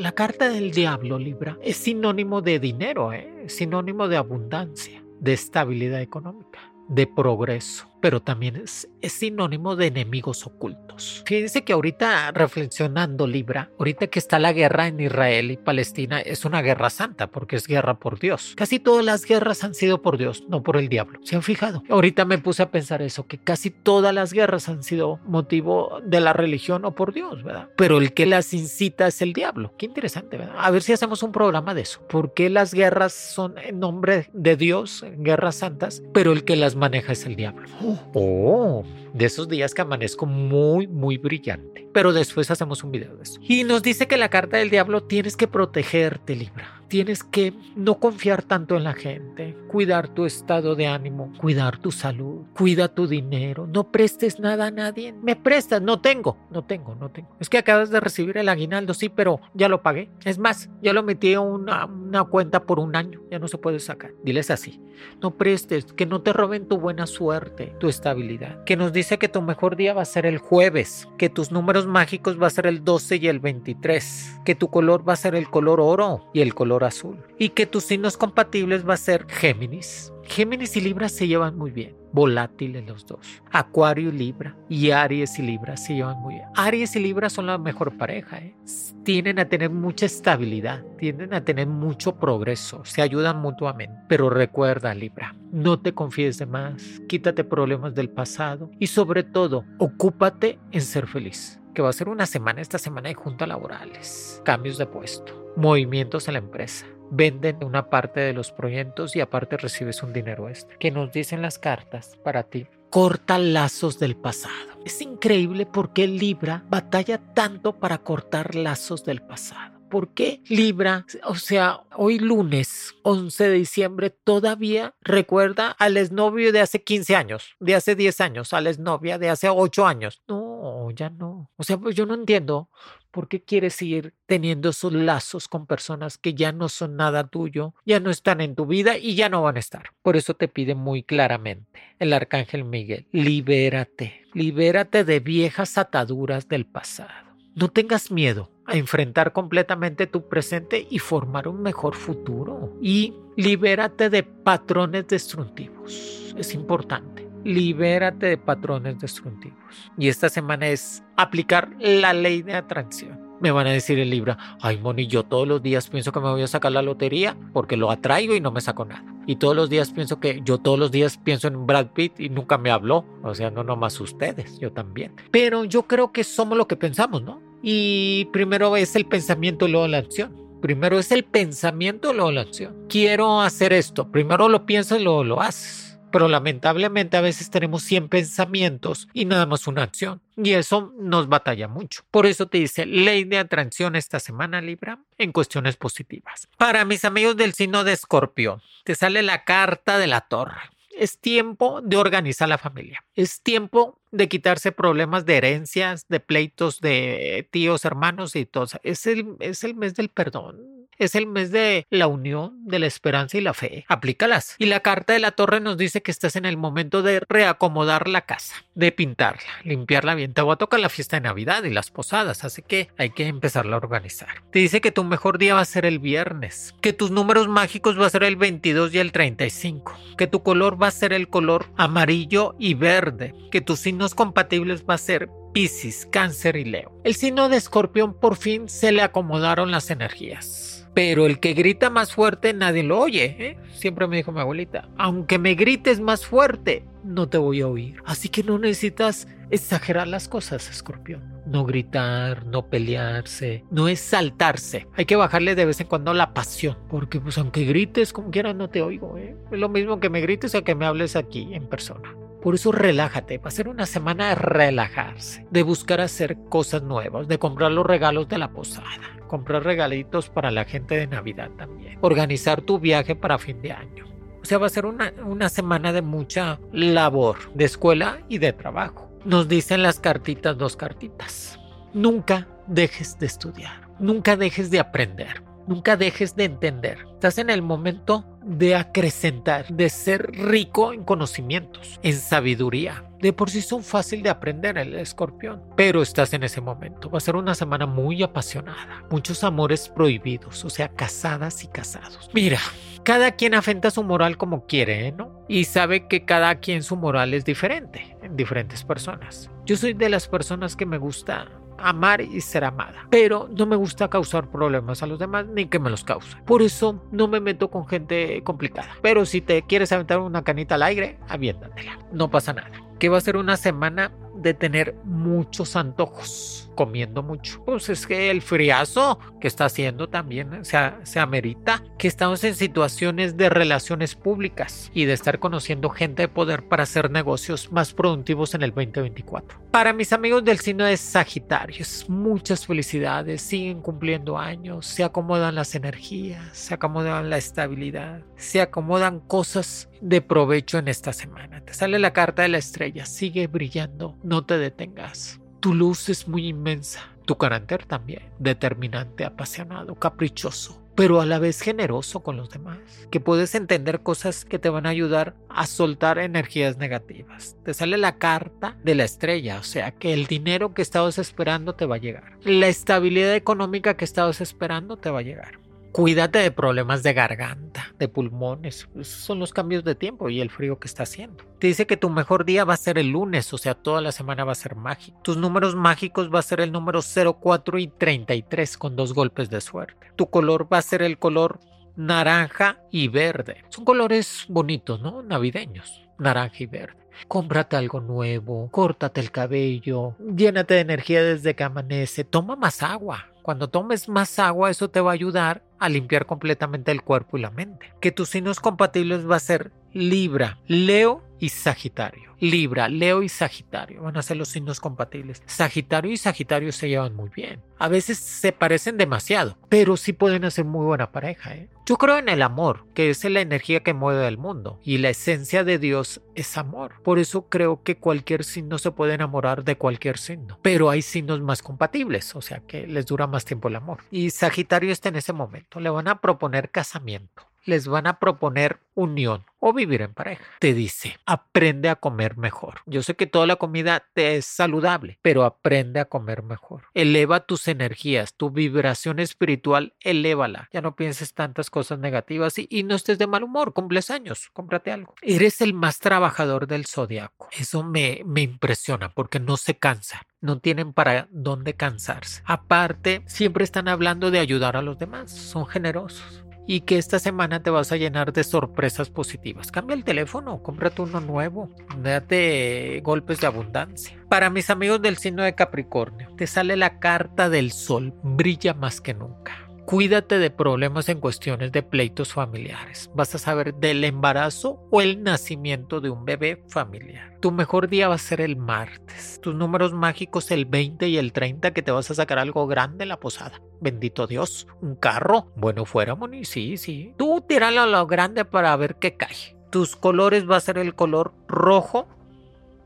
La 0.00 0.12
carta 0.12 0.48
del 0.48 0.70
diablo, 0.70 1.18
Libra, 1.18 1.58
es 1.60 1.76
sinónimo 1.76 2.40
de 2.40 2.58
dinero, 2.58 3.12
¿eh? 3.12 3.44
es 3.44 3.56
sinónimo 3.56 4.08
de 4.08 4.16
abundancia, 4.16 5.04
de 5.18 5.34
estabilidad 5.34 6.00
económica, 6.00 6.72
de 6.88 7.06
progreso 7.06 7.89
pero 8.00 8.20
también 8.20 8.56
es, 8.56 8.88
sinónimo 9.02 9.76
de 9.76 9.86
enemigos 9.86 10.46
ocultos. 10.46 11.22
Fíjense 11.26 11.62
que 11.62 11.72
ahorita 11.72 12.30
reflexionando 12.32 13.26
Libra, 13.26 13.70
ahorita 13.78 14.06
que 14.06 14.18
está 14.18 14.38
la 14.38 14.52
guerra 14.52 14.86
en 14.86 15.00
Israel 15.00 15.50
y 15.50 15.56
Palestina, 15.56 16.20
es 16.20 16.44
una 16.44 16.62
guerra 16.62 16.90
santa 16.90 17.26
porque 17.26 17.56
es 17.56 17.66
guerra 17.66 17.98
por 17.98 18.18
Dios. 18.18 18.54
Casi 18.56 18.78
todas 18.78 19.04
las 19.04 19.24
guerras 19.24 19.64
han 19.64 19.74
sido 19.74 20.02
por 20.02 20.18
Dios, 20.18 20.44
no 20.48 20.62
por 20.62 20.76
el 20.76 20.88
diablo. 20.88 21.18
¿Se 21.24 21.36
han 21.36 21.42
fijado? 21.42 21.82
Ahorita 21.88 22.24
me 22.24 22.38
puse 22.38 22.62
a 22.62 22.70
pensar 22.70 23.02
eso, 23.02 23.26
que 23.26 23.38
casi 23.38 23.70
todas 23.70 24.14
las 24.14 24.32
guerras 24.32 24.68
han 24.68 24.82
sido 24.82 25.18
motivo 25.24 26.00
de 26.04 26.20
la 26.20 26.32
religión 26.32 26.84
o 26.84 26.94
por 26.94 27.12
Dios, 27.12 27.42
¿verdad? 27.42 27.68
Pero 27.76 27.98
el 27.98 28.12
que 28.12 28.26
las 28.26 28.52
incita 28.54 29.06
es 29.06 29.22
el 29.22 29.32
diablo. 29.32 29.74
Qué 29.76 29.86
interesante, 29.86 30.36
¿verdad? 30.36 30.56
A 30.58 30.70
ver 30.70 30.82
si 30.82 30.92
hacemos 30.92 31.22
un 31.22 31.32
programa 31.32 31.74
de 31.74 31.82
eso. 31.82 32.00
¿Por 32.08 32.34
qué 32.34 32.50
las 32.50 32.74
guerras 32.74 33.12
son 33.12 33.58
en 33.58 33.80
nombre 33.80 34.28
de 34.32 34.56
Dios, 34.56 35.04
guerras 35.18 35.56
santas, 35.56 36.02
pero 36.12 36.32
el 36.32 36.44
que 36.44 36.56
las 36.56 36.76
maneja 36.76 37.12
es 37.12 37.26
el 37.26 37.36
diablo? 37.36 37.68
Oh, 38.14 38.84
de 39.12 39.26
esos 39.26 39.48
días 39.48 39.74
que 39.74 39.82
amanezco 39.82 40.26
muy, 40.26 40.86
muy 40.86 41.18
brillante. 41.18 41.88
Pero 41.92 42.12
después 42.12 42.50
hacemos 42.50 42.84
un 42.84 42.92
video 42.92 43.16
de 43.16 43.22
eso. 43.22 43.40
Y 43.42 43.64
nos 43.64 43.82
dice 43.82 44.06
que 44.06 44.16
la 44.16 44.28
carta 44.28 44.56
del 44.56 44.70
diablo 44.70 45.02
tienes 45.02 45.36
que 45.36 45.48
protegerte, 45.48 46.36
Libra. 46.36 46.79
Tienes 46.90 47.22
que 47.22 47.54
no 47.76 48.00
confiar 48.00 48.42
tanto 48.42 48.76
en 48.76 48.82
la 48.82 48.94
gente, 48.94 49.56
cuidar 49.68 50.08
tu 50.08 50.26
estado 50.26 50.74
de 50.74 50.88
ánimo, 50.88 51.32
cuidar 51.38 51.78
tu 51.78 51.92
salud, 51.92 52.42
cuida 52.52 52.88
tu 52.88 53.06
dinero, 53.06 53.68
no 53.68 53.92
prestes 53.92 54.40
nada 54.40 54.66
a 54.66 54.70
nadie. 54.72 55.14
Me 55.22 55.36
prestas, 55.36 55.80
no 55.80 56.00
tengo, 56.00 56.36
no 56.50 56.64
tengo, 56.64 56.96
no 56.96 57.08
tengo. 57.08 57.28
Es 57.38 57.48
que 57.48 57.58
acabas 57.58 57.90
de 57.90 58.00
recibir 58.00 58.36
el 58.36 58.48
aguinaldo, 58.48 58.92
sí, 58.92 59.08
pero 59.08 59.40
ya 59.54 59.68
lo 59.68 59.82
pagué. 59.82 60.10
Es 60.24 60.38
más, 60.38 60.68
ya 60.82 60.92
lo 60.92 61.04
metí 61.04 61.32
a 61.32 61.40
una, 61.40 61.86
una 61.86 62.24
cuenta 62.24 62.64
por 62.64 62.80
un 62.80 62.96
año, 62.96 63.22
ya 63.30 63.38
no 63.38 63.46
se 63.46 63.56
puede 63.56 63.78
sacar. 63.78 64.10
Diles 64.24 64.50
así, 64.50 64.80
no 65.22 65.36
prestes, 65.36 65.84
que 65.92 66.06
no 66.06 66.22
te 66.22 66.32
roben 66.32 66.66
tu 66.66 66.78
buena 66.78 67.06
suerte, 67.06 67.72
tu 67.78 67.88
estabilidad. 67.88 68.64
Que 68.64 68.76
nos 68.76 68.92
dice 68.92 69.16
que 69.18 69.28
tu 69.28 69.42
mejor 69.42 69.76
día 69.76 69.94
va 69.94 70.02
a 70.02 70.06
ser 70.06 70.26
el 70.26 70.38
jueves, 70.38 71.08
que 71.18 71.28
tus 71.28 71.52
números 71.52 71.86
mágicos 71.86 72.42
va 72.42 72.48
a 72.48 72.50
ser 72.50 72.66
el 72.66 72.82
12 72.82 73.16
y 73.16 73.28
el 73.28 73.38
23, 73.38 74.40
que 74.44 74.56
tu 74.56 74.68
color 74.70 75.08
va 75.08 75.12
a 75.12 75.16
ser 75.16 75.36
el 75.36 75.48
color 75.48 75.80
oro 75.80 76.28
y 76.34 76.40
el 76.40 76.52
color 76.52 76.79
azul, 76.86 77.18
y 77.38 77.50
que 77.50 77.66
tus 77.66 77.84
signos 77.84 78.16
compatibles 78.16 78.88
va 78.88 78.94
a 78.94 78.98
ser 78.98 79.26
Géminis. 79.28 80.12
Géminis 80.24 80.76
y 80.76 80.80
Libra 80.80 81.08
se 81.08 81.26
llevan 81.26 81.58
muy 81.58 81.72
bien, 81.72 81.96
volátiles 82.12 82.86
los 82.86 83.04
dos. 83.04 83.42
Acuario 83.50 84.10
y 84.10 84.12
Libra, 84.12 84.56
y 84.68 84.90
Aries 84.90 85.38
y 85.38 85.42
Libra 85.42 85.76
se 85.76 85.94
llevan 85.94 86.20
muy 86.20 86.34
bien. 86.34 86.46
Aries 86.54 86.94
y 86.94 87.00
Libra 87.00 87.28
son 87.30 87.46
la 87.46 87.58
mejor 87.58 87.96
pareja, 87.96 88.38
¿eh? 88.38 88.54
tienden 89.02 89.40
a 89.40 89.48
tener 89.48 89.70
mucha 89.70 90.06
estabilidad, 90.06 90.84
tienden 90.98 91.34
a 91.34 91.44
tener 91.44 91.66
mucho 91.66 92.16
progreso, 92.16 92.84
se 92.84 93.02
ayudan 93.02 93.40
mutuamente. 93.40 93.96
Pero 94.08 94.30
recuerda, 94.30 94.94
Libra, 94.94 95.34
no 95.50 95.80
te 95.80 95.94
confíes 95.94 96.38
de 96.38 96.46
más, 96.46 97.00
quítate 97.08 97.42
problemas 97.42 97.94
del 97.94 98.10
pasado 98.10 98.70
y 98.78 98.86
sobre 98.86 99.24
todo, 99.24 99.64
ocúpate 99.78 100.60
en 100.70 100.82
ser 100.82 101.08
feliz 101.08 101.60
que 101.74 101.82
va 101.82 101.90
a 101.90 101.92
ser 101.92 102.08
una 102.08 102.26
semana, 102.26 102.60
esta 102.60 102.78
semana 102.78 103.08
de 103.08 103.14
juntas 103.14 103.48
laborales, 103.48 104.42
cambios 104.44 104.78
de 104.78 104.86
puesto, 104.86 105.39
movimientos 105.56 106.28
en 106.28 106.34
la 106.34 106.38
empresa. 106.38 106.86
Venden 107.10 107.64
una 107.64 107.90
parte 107.90 108.20
de 108.20 108.32
los 108.32 108.52
proyectos 108.52 109.16
y 109.16 109.20
aparte 109.20 109.56
recibes 109.56 110.02
un 110.02 110.12
dinero 110.12 110.48
extra. 110.48 110.76
Que 110.78 110.90
nos 110.90 111.12
dicen 111.12 111.42
las 111.42 111.58
cartas 111.58 112.16
para 112.22 112.44
ti. 112.44 112.66
Corta 112.88 113.38
lazos 113.38 113.98
del 113.98 114.16
pasado. 114.16 114.54
Es 114.84 115.00
increíble 115.00 115.66
por 115.66 115.92
qué 115.92 116.06
Libra 116.06 116.64
batalla 116.68 117.18
tanto 117.34 117.78
para 117.78 117.98
cortar 117.98 118.54
lazos 118.54 119.04
del 119.04 119.22
pasado. 119.22 119.79
¿Por 119.90 120.14
qué 120.14 120.40
Libra? 120.48 121.04
O 121.24 121.34
sea, 121.34 121.80
hoy 121.96 122.20
lunes 122.20 122.94
11 123.02 123.48
de 123.48 123.54
diciembre 123.54 124.10
todavía 124.10 124.94
recuerda 125.00 125.72
al 125.72 125.96
exnovio 125.96 126.52
de 126.52 126.60
hace 126.60 126.84
15 126.84 127.16
años, 127.16 127.56
de 127.58 127.74
hace 127.74 127.96
10 127.96 128.20
años, 128.20 128.52
a 128.52 128.60
la 128.60 128.70
exnovia 128.70 129.18
de 129.18 129.30
hace 129.30 129.48
8 129.48 129.86
años. 129.86 130.22
No, 130.28 130.92
ya 130.92 131.10
no. 131.10 131.50
O 131.56 131.64
sea, 131.64 131.76
pues 131.76 131.96
yo 131.96 132.06
no 132.06 132.14
entiendo 132.14 132.70
por 133.10 133.26
qué 133.26 133.42
quieres 133.42 133.74
seguir 133.74 134.14
teniendo 134.26 134.68
esos 134.68 134.92
lazos 134.92 135.48
con 135.48 135.66
personas 135.66 136.18
que 136.18 136.34
ya 136.34 136.52
no 136.52 136.68
son 136.68 136.94
nada 136.94 137.26
tuyo, 137.26 137.74
ya 137.84 137.98
no 137.98 138.10
están 138.10 138.40
en 138.40 138.54
tu 138.54 138.66
vida 138.66 138.96
y 138.96 139.16
ya 139.16 139.28
no 139.28 139.42
van 139.42 139.56
a 139.56 139.60
estar. 139.60 139.90
Por 140.02 140.16
eso 140.16 140.34
te 140.34 140.46
pide 140.46 140.76
muy 140.76 141.02
claramente 141.02 141.80
el 141.98 142.12
arcángel 142.12 142.64
Miguel, 142.64 143.08
libérate, 143.10 144.24
libérate 144.34 145.04
de 145.04 145.18
viejas 145.18 145.76
ataduras 145.78 146.48
del 146.48 146.64
pasado. 146.64 147.10
No 147.56 147.68
tengas 147.68 148.12
miedo 148.12 148.48
a 148.70 148.76
enfrentar 148.76 149.32
completamente 149.32 150.06
tu 150.06 150.28
presente 150.28 150.86
y 150.88 151.00
formar 151.00 151.48
un 151.48 151.60
mejor 151.60 151.94
futuro. 151.96 152.72
Y 152.80 153.14
libérate 153.36 154.10
de 154.10 154.22
patrones 154.22 155.08
destructivos. 155.08 156.34
Es 156.38 156.54
importante. 156.54 157.28
Libérate 157.44 158.26
de 158.26 158.38
patrones 158.38 158.98
destructivos. 159.00 159.58
Y 159.98 160.08
esta 160.08 160.28
semana 160.28 160.68
es 160.68 161.02
aplicar 161.16 161.70
la 161.80 162.12
ley 162.12 162.42
de 162.42 162.54
atracción. 162.54 163.18
Me 163.40 163.50
van 163.50 163.66
a 163.66 163.70
decir 163.70 163.98
el 163.98 164.10
libro, 164.10 164.36
ay 164.60 164.76
Moni, 164.76 165.06
yo 165.06 165.22
todos 165.22 165.48
los 165.48 165.62
días 165.62 165.88
pienso 165.88 166.12
que 166.12 166.20
me 166.20 166.28
voy 166.28 166.42
a 166.42 166.46
sacar 166.46 166.72
la 166.72 166.82
lotería 166.82 167.34
porque 167.54 167.78
lo 167.78 167.90
atraigo 167.90 168.36
y 168.36 168.40
no 168.40 168.52
me 168.52 168.60
saco 168.60 168.84
nada. 168.84 169.02
Y 169.26 169.36
todos 169.36 169.56
los 169.56 169.70
días 169.70 169.90
pienso 169.92 170.20
que 170.20 170.42
yo 170.44 170.58
todos 170.58 170.78
los 170.78 170.90
días 170.90 171.16
pienso 171.16 171.48
en 171.48 171.66
Brad 171.66 171.88
Pitt 171.88 172.20
y 172.20 172.28
nunca 172.28 172.58
me 172.58 172.70
habló. 172.70 173.06
O 173.22 173.34
sea, 173.34 173.50
no 173.50 173.64
nomás 173.64 173.98
ustedes, 173.98 174.60
yo 174.60 174.72
también. 174.72 175.14
Pero 175.30 175.64
yo 175.64 175.84
creo 175.84 176.12
que 176.12 176.22
somos 176.22 176.58
lo 176.58 176.68
que 176.68 176.76
pensamos, 176.76 177.22
¿no? 177.22 177.49
Y 177.62 178.26
primero 178.32 178.76
es 178.76 178.96
el 178.96 179.06
pensamiento 179.06 179.68
y 179.68 179.72
luego 179.72 179.88
la 179.88 179.98
acción. 179.98 180.40
Primero 180.60 180.98
es 180.98 181.10
el 181.10 181.24
pensamiento 181.24 182.12
luego 182.12 182.32
la 182.32 182.42
acción. 182.42 182.86
Quiero 182.88 183.40
hacer 183.40 183.72
esto. 183.72 184.10
Primero 184.10 184.48
lo 184.48 184.66
piensas 184.66 185.00
luego 185.00 185.24
lo 185.24 185.40
haces. 185.40 185.98
Pero 186.12 186.26
lamentablemente 186.26 187.16
a 187.16 187.20
veces 187.20 187.50
tenemos 187.50 187.84
100 187.84 188.08
pensamientos 188.08 189.08
y 189.14 189.24
nada 189.26 189.46
más 189.46 189.66
una 189.68 189.84
acción. 189.84 190.20
Y 190.36 190.52
eso 190.52 190.92
nos 190.98 191.28
batalla 191.28 191.68
mucho. 191.68 192.02
Por 192.10 192.26
eso 192.26 192.48
te 192.48 192.58
dice 192.58 192.84
ley 192.84 193.24
de 193.24 193.38
atracción 193.38 193.94
esta 193.94 194.18
semana, 194.18 194.60
Libra, 194.60 194.98
en 195.18 195.32
cuestiones 195.32 195.76
positivas. 195.76 196.48
Para 196.58 196.84
mis 196.84 197.04
amigos 197.04 197.36
del 197.36 197.54
signo 197.54 197.84
de 197.84 197.92
Escorpio, 197.92 198.60
te 198.84 198.96
sale 198.96 199.22
la 199.22 199.44
carta 199.44 199.98
de 199.98 200.08
la 200.08 200.22
torre. 200.22 200.60
Es 200.98 201.20
tiempo 201.20 201.80
de 201.80 201.96
organizar 201.96 202.48
la 202.48 202.58
familia. 202.58 203.04
Es 203.14 203.40
tiempo 203.40 203.99
de 204.12 204.28
quitarse 204.28 204.72
problemas 204.72 205.24
de 205.26 205.36
herencias, 205.36 206.06
de 206.08 206.20
pleitos 206.20 206.80
de 206.80 207.48
tíos, 207.50 207.84
hermanos 207.84 208.36
y 208.36 208.46
todo. 208.46 208.66
Es 208.82 209.06
el, 209.06 209.36
es 209.40 209.64
el 209.64 209.74
mes 209.74 209.94
del 209.94 210.08
perdón 210.08 210.79
es 211.00 211.14
el 211.14 211.26
mes 211.26 211.50
de 211.50 211.86
la 211.90 212.06
unión, 212.06 212.52
de 212.66 212.78
la 212.78 212.86
esperanza 212.86 213.38
y 213.38 213.40
la 213.40 213.54
fe. 213.54 213.86
Aplícalas. 213.88 214.54
Y 214.58 214.66
la 214.66 214.80
carta 214.80 215.14
de 215.14 215.18
la 215.18 215.32
torre 215.32 215.58
nos 215.58 215.78
dice 215.78 216.02
que 216.02 216.10
estás 216.10 216.36
en 216.36 216.44
el 216.44 216.58
momento 216.58 217.02
de 217.02 217.20
reacomodar 217.28 218.06
la 218.06 218.20
casa, 218.20 218.54
de 218.74 218.92
pintarla, 218.92 219.42
limpiarla 219.64 220.14
bien. 220.14 220.34
Te 220.34 220.42
va 220.42 220.54
a 220.54 220.58
tocar 220.58 220.78
la 220.78 220.90
fiesta 220.90 221.16
de 221.16 221.22
Navidad 221.22 221.64
y 221.64 221.70
las 221.70 221.90
posadas, 221.90 222.44
así 222.44 222.62
que 222.62 222.90
hay 222.98 223.10
que 223.10 223.26
empezarla 223.26 223.76
a 223.76 223.78
organizar. 223.78 224.42
Te 224.52 224.58
dice 224.58 224.82
que 224.82 224.92
tu 224.92 225.02
mejor 225.02 225.38
día 225.38 225.54
va 225.54 225.62
a 225.62 225.64
ser 225.64 225.86
el 225.86 225.98
viernes, 225.98 226.74
que 226.82 226.92
tus 226.92 227.10
números 227.10 227.48
mágicos 227.48 227.98
va 227.98 228.06
a 228.06 228.10
ser 228.10 228.24
el 228.24 228.36
22 228.36 228.92
y 228.94 228.98
el 228.98 229.12
35, 229.12 229.98
que 230.18 230.26
tu 230.26 230.42
color 230.42 230.80
va 230.80 230.88
a 230.88 230.92
ser 230.92 231.14
el 231.14 231.28
color 231.28 231.66
amarillo 231.76 232.54
y 232.58 232.74
verde, 232.74 233.34
que 233.50 233.62
tus 233.62 233.80
signos 233.80 234.14
compatibles 234.14 234.84
va 234.88 234.94
a 234.94 234.98
ser 234.98 235.30
Piscis, 235.54 236.06
Cáncer 236.12 236.56
y 236.56 236.64
Leo. 236.64 236.92
El 237.04 237.14
signo 237.14 237.48
de 237.48 237.56
Escorpión 237.56 238.14
por 238.14 238.36
fin 238.36 238.68
se 238.68 238.92
le 238.92 239.02
acomodaron 239.02 239.70
las 239.70 239.90
energías 239.90 240.69
pero 240.94 241.26
el 241.26 241.40
que 241.40 241.54
grita 241.54 241.90
más 241.90 242.12
fuerte 242.12 242.52
nadie 242.52 242.82
lo 242.82 242.98
oye. 242.98 243.36
¿eh? 243.38 243.58
Siempre 243.72 244.06
me 244.06 244.16
dijo 244.16 244.32
mi 244.32 244.40
abuelita, 244.40 244.88
aunque 244.96 245.38
me 245.38 245.54
grites 245.54 246.00
más 246.00 246.26
fuerte, 246.26 246.84
no 247.04 247.28
te 247.28 247.38
voy 247.38 247.60
a 247.60 247.68
oír. 247.68 248.02
Así 248.04 248.28
que 248.28 248.42
no 248.42 248.58
necesitas 248.58 249.28
exagerar 249.50 250.06
las 250.06 250.28
cosas, 250.28 250.68
escorpión. 250.70 251.22
No 251.46 251.64
gritar, 251.64 252.46
no 252.46 252.66
pelearse, 252.66 253.64
no 253.70 253.88
exaltarse. 253.88 254.86
Hay 254.94 255.04
que 255.04 255.16
bajarle 255.16 255.54
de 255.54 255.64
vez 255.64 255.80
en 255.80 255.86
cuando 255.86 256.14
la 256.14 256.34
pasión, 256.34 256.76
porque 256.88 257.20
pues 257.20 257.38
aunque 257.38 257.64
grites 257.64 258.12
como 258.12 258.30
quieras 258.30 258.54
no 258.54 258.68
te 258.68 258.82
oigo. 258.82 259.16
¿eh? 259.18 259.36
Es 259.50 259.58
lo 259.58 259.68
mismo 259.68 260.00
que 260.00 260.10
me 260.10 260.20
grites 260.20 260.54
o 260.54 260.62
que 260.62 260.74
me 260.74 260.86
hables 260.86 261.16
aquí 261.16 261.54
en 261.54 261.66
persona. 261.66 262.14
Por 262.42 262.54
eso 262.54 262.72
relájate, 262.72 263.38
va 263.38 263.48
a 263.48 263.52
ser 263.52 263.68
una 263.68 263.84
semana 263.84 264.30
de 264.30 264.34
relajarse, 264.34 265.46
de 265.50 265.62
buscar 265.62 266.00
hacer 266.00 266.38
cosas 266.48 266.82
nuevas, 266.82 267.28
de 267.28 267.38
comprar 267.38 267.70
los 267.70 267.84
regalos 267.84 268.28
de 268.28 268.38
la 268.38 268.52
posada, 268.52 269.18
comprar 269.26 269.62
regalitos 269.62 270.30
para 270.30 270.50
la 270.50 270.64
gente 270.64 270.96
de 270.96 271.06
Navidad 271.06 271.50
también, 271.58 271.98
organizar 272.00 272.62
tu 272.62 272.78
viaje 272.78 273.14
para 273.14 273.38
fin 273.38 273.60
de 273.60 273.72
año. 273.72 274.06
O 274.42 274.44
sea, 274.46 274.56
va 274.56 274.66
a 274.66 274.70
ser 274.70 274.86
una, 274.86 275.12
una 275.22 275.50
semana 275.50 275.92
de 275.92 276.00
mucha 276.00 276.58
labor, 276.72 277.36
de 277.54 277.66
escuela 277.66 278.20
y 278.28 278.38
de 278.38 278.54
trabajo. 278.54 279.10
Nos 279.26 279.48
dicen 279.48 279.82
las 279.82 280.00
cartitas, 280.00 280.56
dos 280.56 280.76
cartitas. 280.76 281.58
Nunca 281.92 282.48
dejes 282.66 283.18
de 283.18 283.26
estudiar, 283.26 283.90
nunca 283.98 284.36
dejes 284.36 284.70
de 284.70 284.80
aprender, 284.80 285.42
nunca 285.70 285.96
dejes 285.96 286.34
de 286.34 286.44
entender. 286.44 287.06
Estás 287.14 287.38
en 287.38 287.48
el 287.48 287.62
momento 287.62 288.26
de 288.44 288.74
acrecentar, 288.74 289.68
de 289.68 289.88
ser 289.88 290.30
rico 290.32 290.92
en 290.92 291.04
conocimientos, 291.04 292.00
en 292.02 292.16
sabiduría. 292.16 293.04
De 293.20 293.32
por 293.32 293.50
sí 293.50 293.62
son 293.62 293.84
fácil 293.84 294.22
de 294.22 294.30
aprender 294.30 294.76
el 294.78 294.94
escorpión, 294.94 295.62
pero 295.76 296.02
estás 296.02 296.32
en 296.32 296.42
ese 296.42 296.60
momento. 296.60 297.08
Va 297.08 297.18
a 297.18 297.20
ser 297.20 297.36
una 297.36 297.54
semana 297.54 297.86
muy 297.86 298.22
apasionada, 298.22 299.04
muchos 299.10 299.44
amores 299.44 299.88
prohibidos, 299.88 300.64
o 300.64 300.70
sea, 300.70 300.88
casadas 300.88 301.62
y 301.62 301.68
casados. 301.68 302.30
Mira, 302.32 302.58
cada 303.04 303.32
quien 303.32 303.54
afenta 303.54 303.90
su 303.90 304.02
moral 304.02 304.36
como 304.36 304.66
quiere. 304.66 305.12
¿no? 305.12 305.44
Y 305.48 305.64
sabe 305.64 306.08
que 306.08 306.24
cada 306.24 306.56
quien 306.56 306.82
su 306.82 306.96
moral 306.96 307.32
es 307.34 307.44
diferente 307.44 308.16
en 308.22 308.36
diferentes 308.36 308.82
personas. 308.82 309.50
Yo 309.66 309.76
soy 309.76 309.92
de 309.92 310.08
las 310.08 310.26
personas 310.26 310.74
que 310.74 310.86
me 310.86 310.98
gusta 310.98 311.48
amar 311.82 312.20
y 312.20 312.40
ser 312.40 312.64
amada. 312.64 313.06
Pero 313.10 313.48
no 313.56 313.66
me 313.66 313.76
gusta 313.76 314.08
causar 314.08 314.50
problemas 314.50 315.02
a 315.02 315.06
los 315.06 315.18
demás 315.18 315.46
ni 315.46 315.66
que 315.66 315.78
me 315.78 315.90
los 315.90 316.04
cause. 316.04 316.36
Por 316.44 316.62
eso 316.62 317.02
no 317.10 317.28
me 317.28 317.40
meto 317.40 317.70
con 317.70 317.86
gente 317.86 318.42
complicada. 318.42 318.96
Pero 319.02 319.24
si 319.26 319.40
te 319.40 319.62
quieres 319.62 319.92
aventar 319.92 320.18
una 320.18 320.42
canita 320.42 320.76
al 320.76 320.82
aire, 320.82 321.18
aviéntatela. 321.28 321.98
No 322.12 322.30
pasa 322.30 322.52
nada. 322.52 322.70
Que 322.98 323.08
va 323.08 323.18
a 323.18 323.22
ser 323.22 323.36
una 323.36 323.56
semana 323.56 324.12
de 324.34 324.54
tener 324.54 324.94
muchos 325.04 325.76
antojos, 325.76 326.69
comiendo 326.74 327.22
mucho. 327.22 327.62
Pues 327.64 327.88
es 327.88 328.06
que 328.06 328.30
el 328.30 328.42
friazo 328.42 329.18
que 329.40 329.48
está 329.48 329.66
haciendo 329.66 330.08
también 330.08 330.64
se, 330.64 330.78
se 331.02 331.20
amerita 331.20 331.82
que 331.98 332.08
estamos 332.08 332.42
en 332.44 332.54
situaciones 332.54 333.36
de 333.36 333.48
relaciones 333.48 334.14
públicas 334.14 334.90
y 334.94 335.04
de 335.04 335.12
estar 335.12 335.38
conociendo 335.38 335.90
gente 335.90 336.22
de 336.22 336.28
poder 336.28 336.68
para 336.68 336.84
hacer 336.84 337.10
negocios 337.10 337.70
más 337.72 337.92
productivos 337.92 338.54
en 338.54 338.62
el 338.62 338.70
2024. 338.70 339.60
Para 339.70 339.92
mis 339.92 340.12
amigos 340.12 340.44
del 340.44 340.58
signo 340.58 340.84
de 340.84 340.96
Sagitario, 340.96 341.84
muchas 342.08 342.66
felicidades, 342.66 343.42
siguen 343.42 343.80
cumpliendo 343.80 344.38
años, 344.38 344.86
se 344.86 345.04
acomodan 345.04 345.54
las 345.54 345.74
energías, 345.74 346.56
se 346.56 346.74
acomodan 346.74 347.30
la 347.30 347.38
estabilidad, 347.38 348.22
se 348.36 348.60
acomodan 348.60 349.20
cosas 349.20 349.88
de 350.00 350.20
provecho 350.20 350.78
en 350.78 350.88
esta 350.88 351.12
semana. 351.12 351.64
Te 351.64 351.74
sale 351.74 351.98
la 351.98 352.12
carta 352.12 352.42
de 352.42 352.48
la 352.48 352.58
estrella, 352.58 353.06
sigue 353.06 353.46
brillando, 353.46 354.18
no 354.22 354.44
te 354.44 354.58
detengas. 354.58 355.39
Tu 355.60 355.74
luz 355.74 356.08
es 356.08 356.26
muy 356.26 356.48
inmensa, 356.48 357.00
tu 357.26 357.36
carácter 357.36 357.84
también, 357.84 358.22
determinante, 358.38 359.26
apasionado, 359.26 359.94
caprichoso, 359.94 360.82
pero 360.94 361.20
a 361.20 361.26
la 361.26 361.38
vez 361.38 361.60
generoso 361.60 362.20
con 362.20 362.38
los 362.38 362.48
demás, 362.48 362.78
que 363.10 363.20
puedes 363.20 363.54
entender 363.54 364.00
cosas 364.00 364.46
que 364.46 364.58
te 364.58 364.70
van 364.70 364.86
a 364.86 364.88
ayudar 364.88 365.34
a 365.50 365.66
soltar 365.66 366.18
energías 366.18 366.78
negativas. 366.78 367.56
Te 367.62 367.74
sale 367.74 367.98
la 367.98 368.16
carta 368.16 368.78
de 368.82 368.94
la 368.94 369.04
estrella, 369.04 369.58
o 369.58 369.62
sea 369.62 369.90
que 369.90 370.14
el 370.14 370.26
dinero 370.26 370.72
que 370.72 370.80
estabas 370.80 371.18
esperando 371.18 371.74
te 371.74 371.84
va 371.84 371.96
a 371.96 372.00
llegar. 372.00 372.38
La 372.42 372.68
estabilidad 372.68 373.34
económica 373.34 373.98
que 373.98 374.06
estabas 374.06 374.40
esperando 374.40 374.96
te 374.96 375.10
va 375.10 375.18
a 375.18 375.22
llegar. 375.22 375.58
Cuídate 375.92 376.38
de 376.38 376.52
problemas 376.52 377.02
de 377.02 377.12
garganta, 377.12 377.92
de 377.98 378.06
pulmones. 378.06 378.88
Son 379.02 379.40
los 379.40 379.52
cambios 379.52 379.82
de 379.82 379.96
tiempo 379.96 380.28
y 380.28 380.40
el 380.40 380.48
frío 380.48 380.78
que 380.78 380.86
está 380.86 381.02
haciendo. 381.02 381.44
Te 381.58 381.66
dice 381.66 381.86
que 381.86 381.96
tu 381.96 382.10
mejor 382.10 382.44
día 382.44 382.64
va 382.64 382.74
a 382.74 382.78
ser 382.78 382.96
el 382.96 383.08
lunes, 383.08 383.52
o 383.52 383.58
sea, 383.58 383.74
toda 383.74 384.00
la 384.00 384.12
semana 384.12 384.44
va 384.44 384.52
a 384.52 384.54
ser 384.54 384.76
mágico. 384.76 385.20
Tus 385.22 385.36
números 385.36 385.74
mágicos 385.74 386.32
va 386.32 386.38
a 386.38 386.42
ser 386.42 386.60
el 386.60 386.70
número 386.70 387.00
04 387.02 387.78
y 387.78 387.88
33 387.88 388.78
con 388.78 388.94
dos 388.94 389.12
golpes 389.12 389.50
de 389.50 389.60
suerte. 389.60 390.12
Tu 390.14 390.30
color 390.30 390.72
va 390.72 390.78
a 390.78 390.82
ser 390.82 391.02
el 391.02 391.18
color 391.18 391.58
naranja 391.96 392.78
y 392.92 393.08
verde. 393.08 393.64
Son 393.70 393.84
colores 393.84 394.46
bonitos, 394.48 395.00
¿no? 395.00 395.22
Navideños. 395.22 396.02
Naranja 396.18 396.56
y 396.60 396.66
verde. 396.66 397.00
Cómprate 397.26 397.76
algo 397.76 398.00
nuevo, 398.00 398.70
córtate 398.70 399.20
el 399.20 399.30
cabello, 399.30 400.14
llénate 400.18 400.74
de 400.74 400.80
energía 400.80 401.22
desde 401.22 401.54
que 401.54 401.64
amanece, 401.64 402.24
toma 402.24 402.56
más 402.56 402.82
agua. 402.82 403.26
Cuando 403.42 403.68
tomes 403.68 404.08
más 404.08 404.38
agua, 404.38 404.70
eso 404.70 404.88
te 404.88 405.00
va 405.00 405.10
a 405.10 405.14
ayudar 405.14 405.62
a 405.80 405.88
limpiar 405.88 406.26
completamente 406.26 406.92
el 406.92 407.02
cuerpo 407.02 407.36
y 407.36 407.40
la 407.40 407.50
mente. 407.50 407.92
Que 408.00 408.12
tus 408.12 408.28
signos 408.28 408.60
compatibles 408.60 409.28
va 409.28 409.36
a 409.36 409.40
ser 409.40 409.72
Libra, 409.92 410.58
Leo 410.68 411.24
y 411.40 411.48
Sagitario. 411.48 412.30
Libra, 412.40 412.88
Leo 412.88 413.22
y 413.22 413.28
Sagitario 413.28 414.02
van 414.02 414.16
a 414.16 414.22
ser 414.22 414.36
los 414.36 414.48
signos 414.48 414.80
compatibles. 414.80 415.42
Sagitario 415.46 416.12
y 416.12 416.16
Sagitario 416.16 416.72
se 416.72 416.88
llevan 416.88 417.14
muy 417.14 417.30
bien. 417.30 417.60
A 417.78 417.88
veces 417.88 418.18
se 418.18 418.52
parecen 418.52 418.96
demasiado, 418.96 419.58
pero 419.68 419.96
sí 419.96 420.12
pueden 420.12 420.44
hacer 420.44 420.64
muy 420.64 420.84
buena 420.86 421.12
pareja. 421.12 421.54
¿eh? 421.54 421.68
Yo 421.86 421.96
creo 421.96 422.18
en 422.18 422.28
el 422.28 422.42
amor, 422.42 422.86
que 422.94 423.10
es 423.10 423.24
la 423.24 423.40
energía 423.40 423.80
que 423.82 423.94
mueve 423.94 424.26
el 424.26 424.38
mundo 424.38 424.80
y 424.82 424.98
la 424.98 425.10
esencia 425.10 425.64
de 425.64 425.78
Dios 425.78 426.20
es 426.34 426.56
amor. 426.56 427.02
Por 427.02 427.18
eso 427.18 427.48
creo 427.48 427.82
que 427.82 427.98
cualquier 427.98 428.44
signo 428.44 428.78
se 428.78 428.90
puede 428.90 429.14
enamorar 429.14 429.64
de 429.64 429.76
cualquier 429.76 430.16
signo, 430.16 430.58
pero 430.62 430.88
hay 430.88 431.02
signos 431.02 431.40
más 431.40 431.62
compatibles, 431.62 432.34
o 432.36 432.40
sea 432.40 432.60
que 432.60 432.86
les 432.86 433.06
dura 433.06 433.26
más 433.26 433.44
tiempo 433.44 433.68
el 433.68 433.76
amor. 433.76 433.98
Y 434.10 434.30
Sagitario 434.30 434.92
está 434.92 435.08
en 435.08 435.16
ese 435.16 435.32
momento, 435.32 435.69
le 435.78 435.90
van 435.90 436.08
a 436.08 436.20
proponer 436.20 436.70
casamiento 436.70 437.49
les 437.70 437.86
van 437.86 438.06
a 438.06 438.18
proponer 438.18 438.80
unión 438.94 439.44
o 439.60 439.72
vivir 439.72 440.02
en 440.02 440.12
pareja. 440.12 440.44
Te 440.58 440.74
dice, 440.74 441.18
aprende 441.26 441.88
a 441.88 441.96
comer 441.96 442.36
mejor. 442.36 442.80
Yo 442.86 443.02
sé 443.02 443.14
que 443.14 443.26
toda 443.26 443.46
la 443.46 443.56
comida 443.56 444.04
te 444.14 444.36
es 444.36 444.46
saludable, 444.46 445.18
pero 445.22 445.44
aprende 445.44 446.00
a 446.00 446.06
comer 446.06 446.42
mejor. 446.42 446.82
Eleva 446.94 447.40
tus 447.40 447.68
energías, 447.68 448.34
tu 448.34 448.50
vibración 448.50 449.20
espiritual, 449.20 449.94
elévala. 450.00 450.68
Ya 450.72 450.80
no 450.80 450.96
pienses 450.96 451.34
tantas 451.34 451.70
cosas 451.70 451.98
negativas 451.98 452.58
y, 452.58 452.66
y 452.70 452.82
no 452.82 452.94
estés 452.94 453.18
de 453.18 453.26
mal 453.26 453.44
humor. 453.44 453.72
Cumples 453.72 454.10
años, 454.10 454.50
cómprate 454.52 454.92
algo. 454.92 455.14
Eres 455.22 455.60
el 455.60 455.74
más 455.74 455.98
trabajador 455.98 456.66
del 456.66 456.86
zodiaco. 456.86 457.48
Eso 457.52 457.84
me, 457.84 458.22
me 458.24 458.42
impresiona 458.42 459.10
porque 459.10 459.40
no 459.40 459.56
se 459.56 459.76
cansan 459.76 460.20
no 460.42 460.58
tienen 460.58 460.94
para 460.94 461.28
dónde 461.30 461.74
cansarse. 461.74 462.40
Aparte, 462.46 463.22
siempre 463.26 463.62
están 463.62 463.88
hablando 463.88 464.30
de 464.30 464.38
ayudar 464.38 464.74
a 464.74 464.80
los 464.80 464.98
demás, 464.98 465.30
son 465.30 465.66
generosos 465.66 466.44
y 466.66 466.82
que 466.82 466.98
esta 466.98 467.18
semana 467.18 467.62
te 467.62 467.70
vas 467.70 467.92
a 467.92 467.96
llenar 467.96 468.32
de 468.32 468.44
sorpresas 468.44 469.10
positivas. 469.10 469.70
Cambia 469.70 469.94
el 469.94 470.04
teléfono, 470.04 470.62
cómprate 470.62 471.02
uno 471.02 471.20
nuevo, 471.20 471.70
date 472.02 473.00
golpes 473.02 473.40
de 473.40 473.46
abundancia. 473.46 474.16
Para 474.28 474.50
mis 474.50 474.70
amigos 474.70 475.02
del 475.02 475.16
signo 475.16 475.42
de 475.42 475.54
Capricornio, 475.54 476.34
te 476.36 476.46
sale 476.46 476.76
la 476.76 476.98
carta 476.98 477.48
del 477.48 477.72
sol, 477.72 478.14
brilla 478.22 478.74
más 478.74 479.00
que 479.00 479.14
nunca. 479.14 479.69
Cuídate 479.90 480.38
de 480.38 480.50
problemas 480.50 481.08
en 481.08 481.18
cuestiones 481.18 481.72
de 481.72 481.82
pleitos 481.82 482.32
familiares. 482.32 483.10
Vas 483.12 483.34
a 483.34 483.38
saber 483.38 483.74
del 483.74 484.04
embarazo 484.04 484.86
o 484.88 485.00
el 485.00 485.24
nacimiento 485.24 486.00
de 486.00 486.10
un 486.10 486.24
bebé 486.24 486.62
familiar. 486.68 487.36
Tu 487.40 487.50
mejor 487.50 487.88
día 487.88 488.06
va 488.06 488.14
a 488.14 488.18
ser 488.18 488.40
el 488.40 488.54
martes. 488.54 489.40
Tus 489.42 489.52
números 489.52 489.92
mágicos 489.92 490.52
el 490.52 490.64
20 490.64 491.08
y 491.08 491.16
el 491.18 491.32
30 491.32 491.72
que 491.72 491.82
te 491.82 491.90
vas 491.90 492.08
a 492.08 492.14
sacar 492.14 492.38
algo 492.38 492.68
grande 492.68 493.02
en 493.02 493.08
la 493.08 493.18
posada. 493.18 493.60
Bendito 493.80 494.28
Dios. 494.28 494.68
Un 494.80 494.94
carro. 494.94 495.50
Bueno, 495.56 495.84
fuera, 495.84 496.14
Moni. 496.14 496.44
Sí, 496.44 496.76
sí. 496.76 497.12
Tú 497.18 497.44
tíralo 497.48 497.80
a 497.80 497.86
lo 497.86 498.06
grande 498.06 498.44
para 498.44 498.76
ver 498.76 498.94
qué 498.94 499.16
cae. 499.16 499.56
Tus 499.70 499.96
colores 499.96 500.48
va 500.48 500.56
a 500.56 500.60
ser 500.60 500.78
el 500.78 500.94
color 500.94 501.34
rojo 501.48 502.06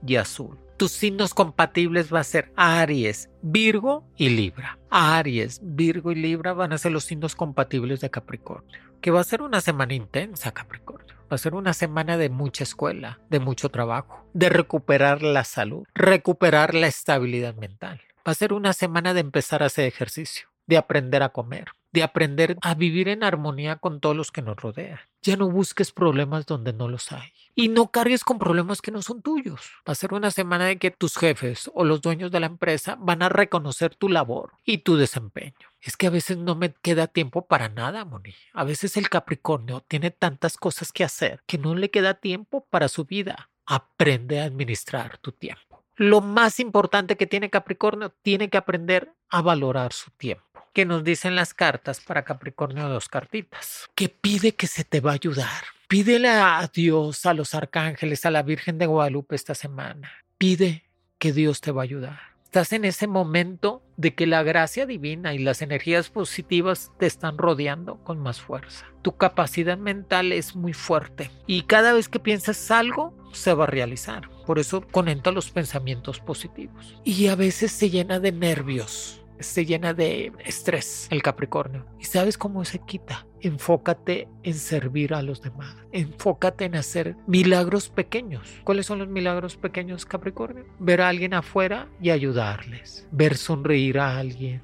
y 0.06 0.16
azul. 0.16 0.63
Tus 0.76 0.90
signos 0.90 1.34
compatibles 1.34 2.12
va 2.12 2.18
a 2.18 2.24
ser 2.24 2.52
Aries, 2.56 3.30
Virgo 3.42 4.04
y 4.16 4.30
Libra. 4.30 4.76
Aries, 4.90 5.60
Virgo 5.62 6.10
y 6.10 6.16
Libra 6.16 6.52
van 6.52 6.72
a 6.72 6.78
ser 6.78 6.90
los 6.90 7.04
signos 7.04 7.36
compatibles 7.36 8.00
de 8.00 8.10
Capricornio. 8.10 8.80
Que 9.00 9.12
va 9.12 9.20
a 9.20 9.24
ser 9.24 9.42
una 9.42 9.60
semana 9.60 9.94
intensa, 9.94 10.52
Capricornio. 10.52 11.14
Va 11.30 11.36
a 11.36 11.38
ser 11.38 11.54
una 11.54 11.74
semana 11.74 12.16
de 12.16 12.28
mucha 12.28 12.64
escuela, 12.64 13.20
de 13.30 13.38
mucho 13.38 13.68
trabajo, 13.68 14.28
de 14.34 14.48
recuperar 14.48 15.22
la 15.22 15.44
salud, 15.44 15.84
recuperar 15.94 16.74
la 16.74 16.88
estabilidad 16.88 17.54
mental. 17.54 18.00
Va 18.26 18.32
a 18.32 18.34
ser 18.34 18.52
una 18.52 18.72
semana 18.72 19.14
de 19.14 19.20
empezar 19.20 19.62
a 19.62 19.66
hacer 19.66 19.86
ejercicio, 19.86 20.48
de 20.66 20.76
aprender 20.76 21.22
a 21.22 21.28
comer, 21.28 21.68
de 21.92 22.02
aprender 22.02 22.56
a 22.62 22.74
vivir 22.74 23.08
en 23.08 23.22
armonía 23.22 23.76
con 23.76 24.00
todos 24.00 24.16
los 24.16 24.32
que 24.32 24.42
nos 24.42 24.56
rodean. 24.56 24.98
Ya 25.24 25.38
no 25.38 25.48
busques 25.48 25.90
problemas 25.90 26.44
donde 26.44 26.74
no 26.74 26.86
los 26.86 27.10
hay. 27.10 27.32
Y 27.54 27.68
no 27.68 27.90
cargues 27.90 28.24
con 28.24 28.38
problemas 28.38 28.82
que 28.82 28.90
no 28.90 29.00
son 29.00 29.22
tuyos. 29.22 29.70
Va 29.88 29.92
a 29.92 29.94
ser 29.94 30.12
una 30.12 30.30
semana 30.30 30.66
de 30.66 30.76
que 30.76 30.90
tus 30.90 31.16
jefes 31.16 31.70
o 31.72 31.82
los 31.84 32.02
dueños 32.02 32.30
de 32.30 32.40
la 32.40 32.46
empresa 32.46 32.98
van 33.00 33.22
a 33.22 33.30
reconocer 33.30 33.94
tu 33.94 34.10
labor 34.10 34.52
y 34.66 34.78
tu 34.78 34.98
desempeño. 34.98 35.54
Es 35.80 35.96
que 35.96 36.08
a 36.08 36.10
veces 36.10 36.36
no 36.36 36.56
me 36.56 36.74
queda 36.74 37.06
tiempo 37.06 37.46
para 37.46 37.70
nada, 37.70 38.04
Moni. 38.04 38.34
A 38.52 38.64
veces 38.64 38.98
el 38.98 39.08
Capricornio 39.08 39.82
tiene 39.88 40.10
tantas 40.10 40.58
cosas 40.58 40.92
que 40.92 41.04
hacer 41.04 41.42
que 41.46 41.56
no 41.56 41.74
le 41.74 41.90
queda 41.90 42.12
tiempo 42.12 42.66
para 42.68 42.88
su 42.88 43.06
vida. 43.06 43.48
Aprende 43.64 44.42
a 44.42 44.44
administrar 44.44 45.16
tu 45.16 45.32
tiempo. 45.32 45.82
Lo 45.96 46.20
más 46.20 46.60
importante 46.60 47.16
que 47.16 47.26
tiene 47.26 47.48
Capricornio, 47.48 48.10
tiene 48.20 48.50
que 48.50 48.58
aprender 48.58 49.14
a 49.30 49.40
valorar 49.40 49.94
su 49.94 50.10
tiempo 50.10 50.53
que 50.74 50.84
nos 50.84 51.04
dicen 51.04 51.36
las 51.36 51.54
cartas 51.54 52.00
para 52.00 52.24
Capricornio 52.24 52.88
dos 52.88 53.08
cartitas, 53.08 53.88
que 53.94 54.08
pide 54.08 54.56
que 54.56 54.66
se 54.66 54.84
te 54.84 55.00
va 55.00 55.12
a 55.12 55.14
ayudar. 55.14 55.62
Pídele 55.88 56.28
a 56.28 56.68
Dios, 56.74 57.24
a 57.24 57.32
los 57.32 57.54
arcángeles, 57.54 58.26
a 58.26 58.30
la 58.32 58.42
Virgen 58.42 58.78
de 58.78 58.86
Guadalupe 58.86 59.36
esta 59.36 59.54
semana. 59.54 60.10
Pide 60.36 60.82
que 61.18 61.32
Dios 61.32 61.60
te 61.60 61.70
va 61.70 61.82
a 61.82 61.84
ayudar. 61.84 62.18
Estás 62.42 62.72
en 62.72 62.84
ese 62.84 63.06
momento 63.06 63.82
de 63.96 64.14
que 64.14 64.26
la 64.26 64.42
gracia 64.42 64.84
divina 64.84 65.34
y 65.34 65.38
las 65.38 65.62
energías 65.62 66.10
positivas 66.10 66.92
te 66.98 67.06
están 67.06 67.38
rodeando 67.38 68.02
con 68.02 68.18
más 68.18 68.40
fuerza. 68.40 68.86
Tu 69.02 69.16
capacidad 69.16 69.78
mental 69.78 70.32
es 70.32 70.56
muy 70.56 70.72
fuerte 70.72 71.30
y 71.46 71.62
cada 71.62 71.92
vez 71.92 72.08
que 72.08 72.20
piensas 72.20 72.70
algo 72.70 73.14
se 73.32 73.54
va 73.54 73.64
a 73.64 73.68
realizar. 73.68 74.28
Por 74.46 74.58
eso 74.58 74.86
conecta 74.88 75.30
los 75.30 75.50
pensamientos 75.50 76.20
positivos. 76.20 76.96
Y 77.04 77.28
a 77.28 77.34
veces 77.34 77.72
se 77.72 77.90
llena 77.90 78.20
de 78.20 78.32
nervios 78.32 79.23
se 79.38 79.64
llena 79.66 79.94
de 79.94 80.32
estrés 80.44 81.08
el 81.10 81.22
Capricornio. 81.22 81.86
¿Y 81.98 82.04
sabes 82.04 82.38
cómo 82.38 82.64
se 82.64 82.78
quita? 82.78 83.26
Enfócate 83.40 84.28
en 84.42 84.54
servir 84.54 85.14
a 85.14 85.22
los 85.22 85.42
demás. 85.42 85.76
Enfócate 85.92 86.64
en 86.64 86.76
hacer 86.76 87.16
milagros 87.26 87.88
pequeños. 87.88 88.60
¿Cuáles 88.64 88.86
son 88.86 88.98
los 88.98 89.08
milagros 89.08 89.56
pequeños, 89.56 90.06
Capricornio? 90.06 90.64
Ver 90.78 91.00
a 91.00 91.08
alguien 91.08 91.34
afuera 91.34 91.88
y 92.00 92.10
ayudarles. 92.10 93.06
Ver 93.10 93.36
sonreír 93.36 93.98
a 93.98 94.18
alguien. 94.18 94.62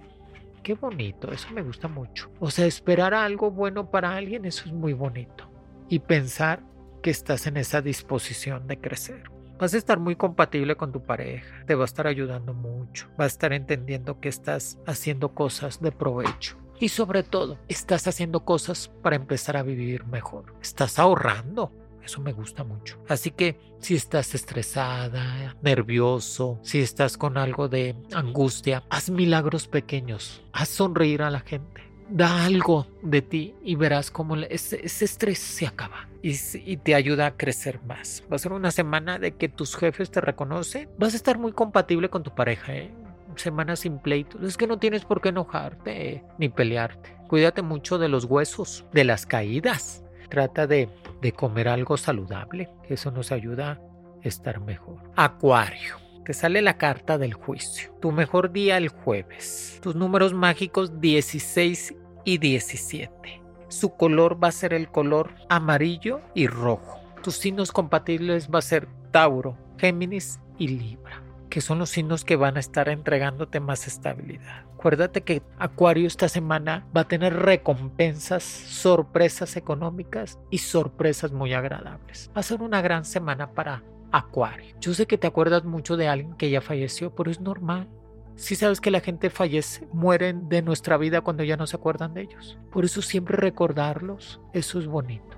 Qué 0.63 0.75
bonito, 0.75 1.33
eso 1.33 1.49
me 1.53 1.63
gusta 1.63 1.89
mucho. 1.89 2.31
O 2.39 2.51
sea, 2.51 2.67
esperar 2.67 3.15
algo 3.15 3.51
bueno 3.51 3.91
para 3.91 4.15
alguien, 4.15 4.45
eso 4.45 4.65
es 4.67 4.73
muy 4.73 4.93
bonito. 4.93 5.51
Y 5.89 6.01
pensar 6.01 6.63
que 7.03 7.11
estás 7.11 7.47
en 7.47 7.57
esa 7.57 7.81
disposición 7.81 8.67
de 8.67 8.79
crecer. 8.79 9.23
Vas 9.61 9.75
a 9.75 9.77
estar 9.77 9.99
muy 9.99 10.17
compatible 10.17 10.75
con 10.75 10.91
tu 10.91 11.03
pareja, 11.03 11.67
te 11.67 11.75
va 11.75 11.83
a 11.83 11.85
estar 11.85 12.07
ayudando 12.07 12.55
mucho, 12.55 13.09
va 13.21 13.25
a 13.25 13.27
estar 13.27 13.53
entendiendo 13.53 14.19
que 14.19 14.31
estás 14.31 14.79
haciendo 14.87 15.35
cosas 15.35 15.83
de 15.83 15.93
provecho. 15.93 16.57
Y 16.79 16.89
sobre 16.89 17.23
todo, 17.23 17.59
estás 17.69 18.07
haciendo 18.07 18.47
cosas 18.47 18.89
para 19.03 19.17
empezar 19.17 19.59
a 19.59 19.63
vivir 19.63 20.07
mejor. 20.07 20.55
Estás 20.63 20.99
ahorrando. 20.99 21.71
Eso 22.03 22.23
me 22.23 22.33
gusta 22.33 22.65
mucho. 22.65 22.99
Así 23.07 23.33
que 23.33 23.61
si 23.81 23.97
estás 23.97 24.35
estresada, 24.35 25.55
nervioso, 25.61 26.59
si 26.63 26.81
estás 26.81 27.19
con 27.19 27.37
algo 27.37 27.69
de 27.69 27.95
angustia, 28.15 28.83
haz 28.89 29.11
milagros 29.11 29.69
pequeños. 29.69 30.43
Haz 30.55 30.71
sonreír 30.71 31.21
a 31.21 31.31
la 31.31 31.41
gente. 31.41 31.83
Da 32.09 32.47
algo 32.47 32.87
de 33.03 33.21
ti 33.21 33.55
y 33.63 33.75
verás 33.75 34.11
cómo 34.11 34.37
ese, 34.37 34.81
estrés 34.83 35.39
se 35.39 35.67
acaba 35.67 36.10
y, 36.23 36.77
te 36.79 36.95
ayuda 36.95 37.27
a 37.27 37.37
crecer 37.37 37.81
más. 37.83 38.25
Va 38.31 38.37
a 38.37 38.39
ser 38.39 38.53
una 38.53 38.71
semana 38.71 39.19
de 39.19 39.33
que 39.33 39.49
tus 39.49 39.77
jefes 39.77 40.11
te 40.11 40.21
reconocen. 40.21 40.89
Vas 40.99 41.15
a 41.15 41.17
estar 41.17 41.39
muy 41.39 41.53
compatible 41.53 42.09
con 42.09 42.23
tu 42.23 42.35
pareja. 42.35 42.75
¿eh? 42.75 42.91
Semana 43.37 43.77
sin 43.77 43.99
pleitos. 43.99 44.43
Es 44.43 44.57
que 44.57 44.67
no 44.67 44.79
tienes 44.79 45.05
por 45.05 45.21
qué 45.21 45.31
enojarte 45.31 46.25
ni 46.39 46.49
pelearte. 46.49 47.17
Cuídate 47.29 47.63
mucho 47.63 47.99
de 47.99 48.09
los 48.09 48.25
huesos, 48.25 48.85
de 48.93 49.05
las 49.05 49.27
caídas. 49.27 50.05
Trata 50.29 50.67
de, 50.67 50.89
de 51.23 51.33
comer 51.33 51.69
algo 51.69 51.97
saludable. 51.97 52.69
Eso 52.89 53.11
nos 53.11 53.33
ayuda 53.33 53.73
a 53.73 54.29
estar 54.29 54.61
mejor. 54.61 54.99
Acuario. 55.17 55.97
Te 56.25 56.35
sale 56.35 56.63
la 56.63 56.77
carta 56.77 57.19
del 57.19 57.35
juicio. 57.35 57.93
Tu 58.01 58.13
mejor 58.13 58.53
día 58.53 58.77
el 58.77 58.89
jueves. 58.89 59.81
Tus 59.83 59.97
números 59.97 60.35
mágicos 60.35 61.01
16 61.01 61.95
y 62.25 62.39
17. 62.39 63.40
Su 63.71 63.97
color 63.97 64.43
va 64.43 64.49
a 64.49 64.53
ser 64.53 64.75
el 64.75 64.91
color 64.91 65.31
amarillo 65.49 66.21
y 66.35 66.49
rojo. 66.49 66.99
Tus 67.23 67.37
signos 67.37 67.71
compatibles 67.71 68.51
va 68.53 68.59
a 68.59 68.63
ser 68.63 68.89
Tauro, 69.13 69.57
Géminis 69.79 70.41
y 70.59 70.67
Libra, 70.67 71.23
que 71.49 71.61
son 71.61 71.79
los 71.79 71.91
signos 71.91 72.25
que 72.25 72.35
van 72.35 72.57
a 72.57 72.61
estar 72.61 72.89
entregándote 72.89 73.61
más 73.61 73.87
estabilidad. 73.87 74.65
Acuérdate 74.75 75.21
que 75.23 75.43
Acuario 75.57 76.09
esta 76.09 76.29
semana 76.29 76.85
va 76.97 77.03
a 77.03 77.09
tener 77.09 77.33
recompensas, 77.33 78.43
sorpresas 78.43 79.57
económicas 79.57 80.41
y 80.51 80.59
sorpresas 80.59 81.31
muy 81.31 81.55
agradables. 81.55 82.29
Va 82.37 82.41
a 82.41 82.43
ser 82.43 82.63
una 82.63 82.83
gran 82.83 83.05
semana 83.05 83.53
para 83.53 83.85
Acuario. 84.11 84.75
Yo 84.81 84.95
sé 84.95 85.07
que 85.07 85.17
te 85.17 85.29
acuerdas 85.29 85.65
mucho 85.65 85.97
de 85.97 86.09
alguien 86.09 86.35
que 86.35 86.51
ya 86.51 86.61
falleció, 86.61 87.15
pero 87.15 87.31
es 87.31 87.41
normal. 87.41 87.89
Si 88.37 88.57
sabes 88.57 88.81
que 88.81 88.91
la 88.91 89.01
gente 89.01 89.31
fallece, 89.31 89.87
mueren 89.93 90.49
de 90.49 90.63
nuestra 90.63 90.97
vida 90.97 91.21
cuando 91.21 91.45
ya 91.45 91.57
no 91.57 91.67
se 91.67 91.77
acuerdan 91.77 92.15
de 92.15 92.23
ellos. 92.23 92.59
Por 92.71 92.85
eso 92.85 93.03
siempre 93.03 93.37
recordarlos, 93.37 94.41
eso 94.53 94.79
es 94.79 94.87
bonito. 94.87 95.37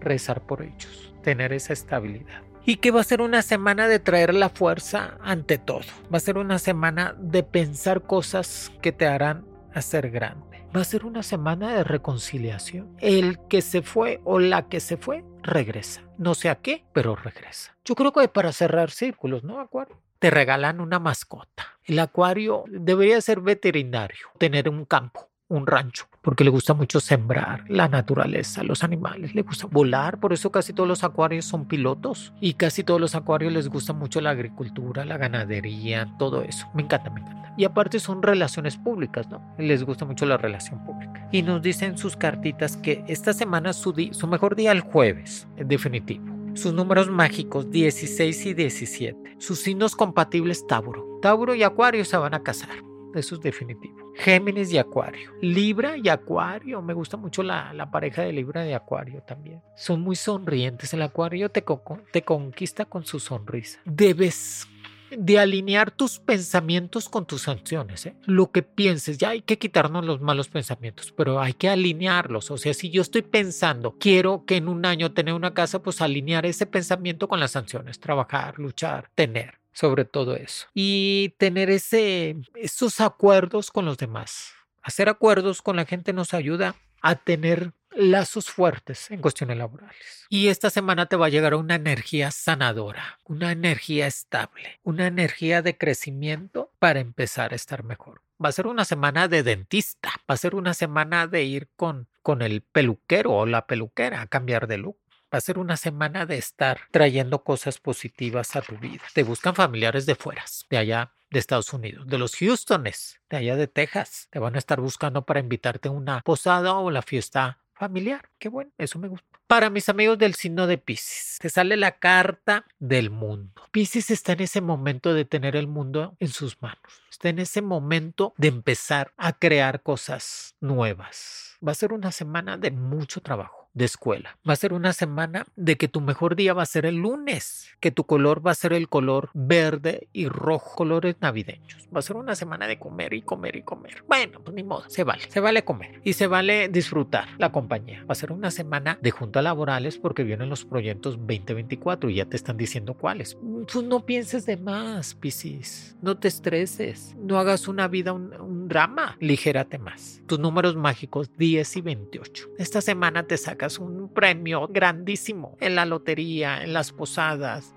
Rezar 0.00 0.46
por 0.46 0.62
ellos, 0.62 1.14
tener 1.22 1.52
esa 1.52 1.72
estabilidad. 1.72 2.42
Y 2.64 2.76
que 2.76 2.90
va 2.90 3.00
a 3.00 3.04
ser 3.04 3.20
una 3.20 3.42
semana 3.42 3.88
de 3.88 3.98
traer 3.98 4.34
la 4.34 4.48
fuerza 4.48 5.18
ante 5.22 5.58
todo. 5.58 5.82
Va 6.12 6.18
a 6.18 6.20
ser 6.20 6.38
una 6.38 6.58
semana 6.58 7.14
de 7.18 7.42
pensar 7.42 8.02
cosas 8.02 8.72
que 8.82 8.92
te 8.92 9.06
harán 9.06 9.44
hacer 9.74 10.10
grande. 10.10 10.49
Va 10.74 10.82
a 10.82 10.84
ser 10.84 11.04
una 11.04 11.24
semana 11.24 11.74
de 11.74 11.82
reconciliación. 11.82 12.96
El 13.00 13.38
que 13.48 13.60
se 13.60 13.82
fue 13.82 14.20
o 14.24 14.38
la 14.38 14.68
que 14.68 14.78
se 14.78 14.96
fue 14.96 15.24
regresa. 15.42 16.02
No 16.16 16.34
sé 16.34 16.48
a 16.48 16.56
qué, 16.56 16.84
pero 16.92 17.16
regresa. 17.16 17.76
Yo 17.84 17.96
creo 17.96 18.12
que 18.12 18.28
para 18.28 18.52
cerrar 18.52 18.90
círculos, 18.90 19.42
¿no, 19.42 19.58
Acuario? 19.58 19.96
Te 20.20 20.30
regalan 20.30 20.80
una 20.80 21.00
mascota. 21.00 21.78
El 21.84 21.98
acuario 21.98 22.64
debería 22.68 23.20
ser 23.20 23.40
veterinario, 23.40 24.28
tener 24.38 24.68
un 24.68 24.84
campo 24.84 25.29
un 25.50 25.66
rancho, 25.66 26.06
porque 26.22 26.44
le 26.44 26.50
gusta 26.50 26.74
mucho 26.74 27.00
sembrar 27.00 27.64
la 27.68 27.88
naturaleza, 27.88 28.62
los 28.62 28.82
animales, 28.84 29.34
le 29.34 29.42
gusta 29.42 29.66
volar, 29.66 30.18
por 30.18 30.32
eso 30.32 30.50
casi 30.50 30.72
todos 30.72 30.88
los 30.88 31.04
acuarios 31.04 31.44
son 31.44 31.66
pilotos 31.66 32.32
y 32.40 32.54
casi 32.54 32.84
todos 32.84 33.00
los 33.00 33.14
acuarios 33.14 33.52
les 33.52 33.68
gusta 33.68 33.92
mucho 33.92 34.20
la 34.20 34.30
agricultura, 34.30 35.04
la 35.04 35.18
ganadería, 35.18 36.08
todo 36.18 36.42
eso. 36.42 36.66
Me 36.72 36.82
encanta, 36.82 37.10
me 37.10 37.20
encanta. 37.20 37.52
Y 37.56 37.64
aparte 37.64 37.98
son 37.98 38.22
relaciones 38.22 38.76
públicas, 38.76 39.28
¿no? 39.28 39.42
Les 39.58 39.82
gusta 39.82 40.04
mucho 40.04 40.24
la 40.24 40.36
relación 40.36 40.82
pública. 40.84 41.28
Y 41.32 41.42
nos 41.42 41.60
dicen 41.60 41.98
sus 41.98 42.16
cartitas 42.16 42.76
que 42.76 43.04
esta 43.08 43.32
semana 43.32 43.72
su, 43.72 43.92
su 44.12 44.26
mejor 44.28 44.54
día 44.54 44.72
el 44.72 44.80
jueves, 44.80 45.48
en 45.56 45.68
definitivo. 45.68 46.24
Sus 46.54 46.72
números 46.72 47.10
mágicos 47.10 47.70
16 47.70 48.46
y 48.46 48.54
17. 48.54 49.36
Sus 49.38 49.60
signos 49.60 49.96
compatibles 49.96 50.66
Tauro. 50.66 51.18
Tauro 51.22 51.54
y 51.54 51.64
Acuario 51.64 52.04
se 52.04 52.16
van 52.16 52.34
a 52.34 52.42
casar. 52.42 52.89
Eso 53.14 53.34
es 53.34 53.40
definitivo. 53.40 54.12
Géminis 54.16 54.72
y 54.72 54.78
Acuario. 54.78 55.32
Libra 55.40 55.96
y 55.96 56.08
Acuario. 56.08 56.82
Me 56.82 56.94
gusta 56.94 57.16
mucho 57.16 57.42
la, 57.42 57.72
la 57.72 57.90
pareja 57.90 58.22
de 58.22 58.32
Libra 58.32 58.66
y 58.68 58.72
Acuario 58.72 59.22
también. 59.22 59.60
Son 59.76 60.00
muy 60.00 60.16
sonrientes. 60.16 60.92
El 60.94 61.02
Acuario 61.02 61.50
te, 61.50 61.64
te 62.12 62.22
conquista 62.22 62.84
con 62.84 63.04
su 63.04 63.18
sonrisa. 63.18 63.80
Debes 63.84 64.68
de 65.16 65.38
alinear 65.38 65.90
tus 65.90 66.18
pensamientos 66.18 67.08
con 67.08 67.26
tus 67.26 67.48
acciones. 67.48 68.06
¿eh? 68.06 68.14
Lo 68.26 68.50
que 68.50 68.62
pienses, 68.62 69.18
ya 69.18 69.30
hay 69.30 69.42
que 69.42 69.58
quitarnos 69.58 70.04
los 70.04 70.20
malos 70.20 70.48
pensamientos, 70.48 71.12
pero 71.16 71.40
hay 71.40 71.52
que 71.52 71.68
alinearlos. 71.68 72.50
O 72.50 72.58
sea, 72.58 72.74
si 72.74 72.90
yo 72.90 73.02
estoy 73.02 73.22
pensando, 73.22 73.96
quiero 73.98 74.44
que 74.44 74.56
en 74.56 74.68
un 74.68 74.86
año 74.86 75.12
tener 75.12 75.34
una 75.34 75.54
casa, 75.54 75.82
pues 75.82 76.00
alinear 76.00 76.46
ese 76.46 76.66
pensamiento 76.66 77.28
con 77.28 77.40
las 77.40 77.52
sanciones, 77.52 78.00
trabajar, 78.00 78.58
luchar, 78.58 79.10
tener 79.14 79.59
sobre 79.72 80.04
todo 80.04 80.36
eso. 80.36 80.66
Y 80.74 81.34
tener 81.38 81.70
ese, 81.70 82.36
esos 82.54 83.00
acuerdos 83.00 83.70
con 83.70 83.84
los 83.84 83.98
demás. 83.98 84.52
Hacer 84.82 85.08
acuerdos 85.08 85.62
con 85.62 85.76
la 85.76 85.84
gente 85.84 86.12
nos 86.12 86.34
ayuda 86.34 86.74
a 87.02 87.16
tener 87.16 87.72
lazos 87.92 88.50
fuertes 88.50 89.10
en 89.10 89.20
cuestiones 89.20 89.58
laborales. 89.58 90.26
Y 90.28 90.48
esta 90.48 90.70
semana 90.70 91.06
te 91.06 91.16
va 91.16 91.26
a 91.26 91.30
llegar 91.30 91.54
una 91.54 91.74
energía 91.74 92.30
sanadora, 92.30 93.18
una 93.24 93.52
energía 93.52 94.06
estable, 94.06 94.78
una 94.82 95.06
energía 95.06 95.62
de 95.62 95.76
crecimiento 95.76 96.72
para 96.78 97.00
empezar 97.00 97.52
a 97.52 97.56
estar 97.56 97.82
mejor. 97.84 98.22
Va 98.42 98.48
a 98.48 98.52
ser 98.52 98.66
una 98.66 98.84
semana 98.84 99.28
de 99.28 99.42
dentista, 99.42 100.10
va 100.28 100.34
a 100.34 100.38
ser 100.38 100.54
una 100.54 100.72
semana 100.72 101.26
de 101.26 101.44
ir 101.44 101.68
con, 101.76 102.08
con 102.22 102.42
el 102.42 102.62
peluquero 102.62 103.32
o 103.32 103.46
la 103.46 103.66
peluquera 103.66 104.22
a 104.22 104.26
cambiar 104.26 104.66
de 104.66 104.78
look. 104.78 104.99
Va 105.32 105.38
a 105.38 105.40
ser 105.40 105.58
una 105.58 105.76
semana 105.76 106.26
de 106.26 106.38
estar 106.38 106.80
trayendo 106.90 107.44
cosas 107.44 107.78
positivas 107.78 108.56
a 108.56 108.62
tu 108.62 108.76
vida. 108.76 109.02
Te 109.14 109.22
buscan 109.22 109.54
familiares 109.54 110.04
de 110.04 110.16
fuera, 110.16 110.44
de 110.68 110.76
allá 110.76 111.12
de 111.30 111.38
Estados 111.38 111.72
Unidos, 111.72 112.08
de 112.08 112.18
los 112.18 112.34
Houstones, 112.34 113.20
de 113.30 113.36
allá 113.36 113.54
de 113.54 113.68
Texas. 113.68 114.26
Te 114.30 114.40
van 114.40 114.56
a 114.56 114.58
estar 114.58 114.80
buscando 114.80 115.24
para 115.24 115.38
invitarte 115.38 115.88
a 115.88 115.92
una 115.92 116.20
posada 116.22 116.74
o 116.74 116.90
la 116.90 117.02
fiesta 117.02 117.58
familiar. 117.74 118.28
Qué 118.40 118.48
bueno, 118.48 118.72
eso 118.76 118.98
me 118.98 119.06
gusta. 119.06 119.26
Para 119.46 119.70
mis 119.70 119.88
amigos 119.88 120.18
del 120.18 120.34
signo 120.34 120.66
de 120.66 120.78
Pisces, 120.78 121.38
te 121.40 121.48
sale 121.48 121.76
la 121.76 121.98
carta 121.98 122.66
del 122.80 123.10
mundo. 123.10 123.62
Pisces 123.70 124.10
está 124.10 124.32
en 124.32 124.40
ese 124.40 124.60
momento 124.60 125.14
de 125.14 125.24
tener 125.24 125.54
el 125.54 125.68
mundo 125.68 126.16
en 126.18 126.28
sus 126.28 126.60
manos. 126.60 127.02
Está 127.08 127.28
en 127.28 127.38
ese 127.38 127.62
momento 127.62 128.34
de 128.36 128.48
empezar 128.48 129.12
a 129.16 129.32
crear 129.32 129.82
cosas 129.82 130.56
nuevas. 130.60 131.56
Va 131.66 131.72
a 131.72 131.76
ser 131.76 131.92
una 131.92 132.10
semana 132.10 132.56
de 132.56 132.70
mucho 132.70 133.22
trabajo 133.22 133.59
de 133.72 133.84
escuela. 133.84 134.38
Va 134.48 134.54
a 134.54 134.56
ser 134.56 134.72
una 134.72 134.92
semana 134.92 135.46
de 135.56 135.76
que 135.76 135.88
tu 135.88 136.00
mejor 136.00 136.36
día 136.36 136.54
va 136.54 136.62
a 136.62 136.66
ser 136.66 136.86
el 136.86 136.96
lunes, 136.96 137.68
que 137.80 137.90
tu 137.90 138.04
color 138.04 138.44
va 138.44 138.50
a 138.50 138.54
ser 138.54 138.72
el 138.72 138.88
color 138.88 139.30
verde 139.34 140.08
y 140.12 140.28
rojo, 140.28 140.76
colores 140.76 141.16
navideños. 141.20 141.88
Va 141.94 142.00
a 142.00 142.02
ser 142.02 142.16
una 142.16 142.34
semana 142.34 142.66
de 142.66 142.78
comer 142.78 143.14
y 143.14 143.22
comer 143.22 143.56
y 143.56 143.62
comer. 143.62 144.04
Bueno, 144.06 144.40
pues 144.42 144.54
ni 144.54 144.62
modo, 144.62 144.88
se 144.88 145.04
vale, 145.04 145.22
se 145.28 145.40
vale 145.40 145.64
comer 145.64 146.00
y 146.04 146.14
se 146.14 146.26
vale 146.26 146.68
disfrutar 146.68 147.28
la 147.38 147.52
compañía. 147.52 148.02
Va 148.04 148.12
a 148.12 148.14
ser 148.14 148.32
una 148.32 148.50
semana 148.50 148.98
de 149.00 149.10
juntas 149.10 149.44
laborales 149.44 149.98
porque 149.98 150.24
vienen 150.24 150.48
los 150.48 150.64
proyectos 150.64 151.16
2024 151.16 152.10
y 152.10 152.16
ya 152.16 152.26
te 152.26 152.36
están 152.36 152.56
diciendo 152.56 152.94
cuáles. 152.94 153.36
Pues 153.72 153.84
no 153.84 154.04
pienses 154.06 154.46
de 154.46 154.56
más, 154.56 155.14
Piscis. 155.14 155.96
No 156.02 156.18
te 156.18 156.28
estreses. 156.28 157.14
No 157.18 157.38
hagas 157.38 157.68
una 157.68 157.88
vida 157.88 158.12
un, 158.12 158.32
un 158.40 158.68
drama. 158.68 159.16
Ligérate 159.20 159.78
más. 159.78 160.22
Tus 160.26 160.38
números 160.38 160.76
mágicos 160.76 161.30
10 161.36 161.76
y 161.76 161.80
28. 161.80 162.48
Esta 162.58 162.80
semana 162.80 163.26
te 163.26 163.36
saca 163.36 163.59
un 163.78 164.08
premio 164.12 164.68
grandísimo 164.68 165.56
en 165.60 165.74
la 165.74 165.84
lotería, 165.84 166.62
en 166.62 166.72
las 166.72 166.92
posadas. 166.92 167.74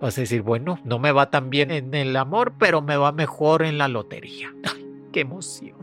Vas 0.00 0.16
a 0.18 0.20
decir, 0.20 0.42
bueno, 0.42 0.78
no 0.84 0.98
me 0.98 1.12
va 1.12 1.30
tan 1.30 1.50
bien 1.50 1.70
en 1.70 1.94
el 1.94 2.16
amor, 2.16 2.54
pero 2.58 2.82
me 2.82 2.96
va 2.96 3.12
mejor 3.12 3.62
en 3.62 3.78
la 3.78 3.88
lotería. 3.88 4.54
¡Qué 5.12 5.20
emoción! 5.20 5.76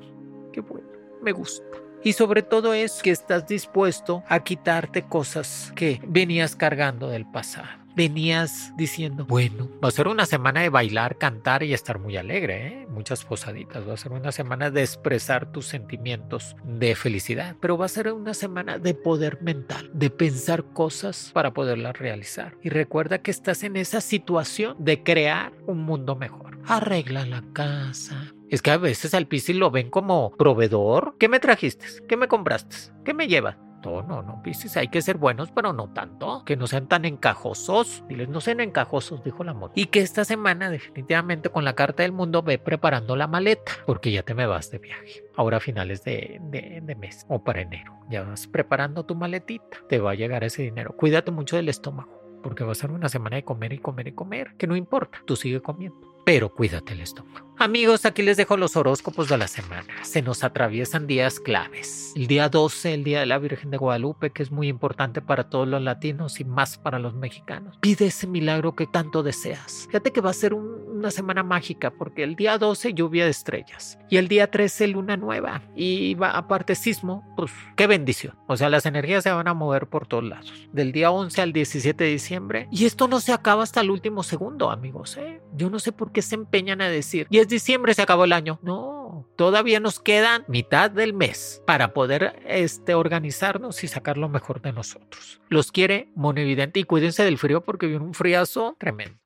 ¡Qué 0.51 0.61
bueno! 0.61 0.87
Me 1.21 1.31
gusta. 1.31 1.65
Y 2.03 2.13
sobre 2.13 2.41
todo 2.41 2.73
es 2.73 3.01
que 3.01 3.11
estás 3.11 3.47
dispuesto 3.47 4.23
a 4.27 4.41
quitarte 4.43 5.03
cosas 5.03 5.71
que 5.75 6.01
venías 6.05 6.55
cargando 6.55 7.09
del 7.09 7.25
pasado 7.25 7.82
venías 7.95 8.73
diciendo, 8.75 9.25
bueno, 9.25 9.69
va 9.83 9.89
a 9.89 9.91
ser 9.91 10.07
una 10.07 10.25
semana 10.25 10.61
de 10.61 10.69
bailar, 10.69 11.17
cantar 11.17 11.63
y 11.63 11.73
estar 11.73 11.99
muy 11.99 12.17
alegre, 12.17 12.67
¿eh? 12.67 12.87
muchas 12.89 13.23
posaditas, 13.23 13.87
va 13.87 13.93
a 13.93 13.97
ser 13.97 14.11
una 14.11 14.31
semana 14.31 14.71
de 14.71 14.81
expresar 14.81 15.51
tus 15.51 15.67
sentimientos 15.67 16.55
de 16.63 16.95
felicidad, 16.95 17.55
pero 17.59 17.77
va 17.77 17.85
a 17.85 17.89
ser 17.89 18.11
una 18.11 18.33
semana 18.33 18.77
de 18.77 18.93
poder 18.93 19.41
mental, 19.41 19.89
de 19.93 20.09
pensar 20.09 20.63
cosas 20.73 21.31
para 21.33 21.53
poderlas 21.53 21.97
realizar. 21.97 22.55
Y 22.61 22.69
recuerda 22.69 23.21
que 23.21 23.31
estás 23.31 23.63
en 23.63 23.75
esa 23.75 24.01
situación 24.01 24.75
de 24.79 25.03
crear 25.03 25.53
un 25.67 25.83
mundo 25.83 26.15
mejor. 26.15 26.57
Arregla 26.65 27.25
la 27.25 27.43
casa, 27.53 28.33
es 28.49 28.61
que 28.61 28.69
a 28.69 28.77
veces 28.77 29.15
al 29.15 29.27
Piscis 29.27 29.55
lo 29.55 29.71
ven 29.71 29.89
como 29.89 30.31
proveedor. 30.37 31.15
¿Qué 31.19 31.27
me 31.27 31.39
trajiste? 31.39 31.87
¿Qué 32.07 32.15
me 32.15 32.27
compraste? 32.27 32.75
¿Qué 33.03 33.13
me 33.13 33.27
llevas? 33.27 33.57
Tanto, 33.83 34.03
no, 34.07 34.21
no, 34.21 34.41
Piscis, 34.41 34.77
hay 34.77 34.87
que 34.87 35.01
ser 35.01 35.17
buenos, 35.17 35.51
pero 35.51 35.73
no 35.73 35.89
tanto, 35.89 36.43
que 36.45 36.55
no 36.55 36.67
sean 36.67 36.87
tan 36.87 37.05
encajosos, 37.05 38.03
diles, 38.07 38.29
no 38.29 38.41
sean 38.41 38.59
encajosos, 38.59 39.23
dijo 39.23 39.43
la 39.43 39.53
moto. 39.53 39.73
Y 39.75 39.85
que 39.87 39.99
esta 39.99 40.25
semana 40.25 40.69
definitivamente 40.69 41.49
con 41.49 41.65
la 41.65 41.73
carta 41.73 42.03
del 42.03 42.11
mundo 42.11 42.41
ve 42.41 42.57
preparando 42.57 43.15
la 43.15 43.27
maleta, 43.27 43.71
porque 43.85 44.11
ya 44.11 44.23
te 44.23 44.33
me 44.33 44.45
vas 44.45 44.71
de 44.71 44.79
viaje, 44.79 45.25
ahora 45.35 45.57
a 45.57 45.59
finales 45.59 46.03
de, 46.03 46.39
de, 46.43 46.81
de 46.81 46.95
mes 46.95 47.25
o 47.29 47.43
para 47.43 47.61
enero, 47.61 47.93
ya 48.09 48.23
vas 48.23 48.47
preparando 48.47 49.05
tu 49.05 49.15
maletita, 49.15 49.77
te 49.89 49.99
va 49.99 50.11
a 50.11 50.15
llegar 50.15 50.43
ese 50.43 50.63
dinero, 50.63 50.95
cuídate 50.95 51.31
mucho 51.31 51.55
del 51.55 51.69
estómago 51.69 52.23
porque 52.41 52.65
va 52.65 52.73
a 52.73 52.75
ser 52.75 52.91
una 52.91 53.07
semana 53.07 53.37
de 53.37 53.43
comer 53.45 53.71
y 53.71 53.79
comer 53.79 54.09
y 54.09 54.11
comer, 54.11 54.55
que 54.57 54.67
no 54.67 54.75
importa, 54.75 55.21
tú 55.25 55.37
sigue 55.37 55.61
comiendo, 55.61 55.97
pero 56.25 56.53
cuídate 56.53 56.91
el 56.91 56.99
estómago. 56.99 57.52
Amigos, 57.59 58.05
aquí 58.05 58.23
les 58.23 58.35
dejo 58.35 58.57
los 58.57 58.75
horóscopos 58.75 59.29
de 59.29 59.37
la 59.37 59.47
semana. 59.47 59.93
Se 60.01 60.21
nos 60.21 60.43
atraviesan 60.43 61.07
días 61.07 61.39
claves. 61.39 62.11
El 62.15 62.27
día 62.27 62.49
12, 62.49 62.93
el 62.93 63.03
día 63.03 63.19
de 63.19 63.25
la 63.25 63.37
Virgen 63.37 63.69
de 63.69 63.77
Guadalupe, 63.77 64.31
que 64.31 64.43
es 64.43 64.51
muy 64.51 64.67
importante 64.67 65.21
para 65.21 65.49
todos 65.49 65.67
los 65.67 65.81
latinos 65.81 66.39
y 66.39 66.45
más 66.45 66.77
para 66.77 66.99
los 66.99 67.13
mexicanos. 67.13 67.77
Pide 67.79 68.07
ese 68.07 68.27
milagro 68.27 68.75
que 68.75 68.87
tanto 68.87 69.23
deseas. 69.23 69.85
Fíjate 69.87 70.11
que 70.11 70.19
va 70.19 70.31
a 70.31 70.33
ser 70.33 70.53
un, 70.53 70.83
una 71.03 71.11
semana 71.11 71.43
mágica 71.43 71.91
porque 71.91 72.23
el 72.23 72.35
día 72.35 72.57
12 72.57 72.93
lluvia 72.93 73.25
de 73.25 73.31
estrellas 73.31 73.99
y 74.09 74.17
el 74.17 74.27
día 74.27 74.49
13 74.49 74.87
luna 74.87 75.15
nueva 75.15 75.61
y 75.75 76.15
va, 76.15 76.31
aparte 76.31 76.75
sismo, 76.75 77.23
pues 77.37 77.51
qué 77.75 77.87
bendición. 77.87 78.35
O 78.47 78.57
sea, 78.57 78.69
las 78.69 78.85
energías 78.85 79.23
se 79.23 79.31
van 79.31 79.47
a 79.47 79.53
mover 79.53 79.87
por 79.87 80.07
todos 80.07 80.23
lados. 80.23 80.67
Del 80.71 80.91
día 80.91 81.11
11 81.11 81.41
al 81.41 81.53
17 81.53 82.03
de 82.03 82.09
diciembre 82.09 82.67
y 82.71 82.85
esto 82.85 83.07
no 83.07 83.19
se 83.19 83.31
acaba 83.31 83.63
hasta 83.63 83.81
el 83.81 83.91
último 83.91 84.23
segundo, 84.23 84.71
amigos. 84.71 85.17
¿eh? 85.17 85.41
Yo 85.55 85.69
no 85.69 85.79
sé 85.79 85.91
por 85.91 86.11
qué 86.11 86.21
se 86.21 86.35
empeñan 86.35 86.81
a 86.81 86.89
decir, 86.89 87.27
y 87.29 87.42
diciembre, 87.47 87.93
se 87.93 88.01
acabó 88.01 88.25
el 88.25 88.33
año. 88.33 88.59
No, 88.61 89.27
todavía 89.35 89.79
nos 89.79 89.99
quedan 89.99 90.45
mitad 90.47 90.91
del 90.91 91.13
mes 91.13 91.61
para 91.65 91.93
poder 91.93 92.41
este, 92.47 92.95
organizarnos 92.95 93.83
y 93.83 93.87
sacar 93.87 94.17
lo 94.17 94.29
mejor 94.29 94.61
de 94.61 94.73
nosotros. 94.73 95.41
Los 95.49 95.71
quiere 95.71 96.09
Monevidente 96.15 96.79
y 96.79 96.83
cuídense 96.83 97.23
del 97.23 97.37
frío 97.37 97.61
porque 97.61 97.87
viene 97.87 98.05
un 98.05 98.13
friazo 98.13 98.75
tremendo. 98.79 99.17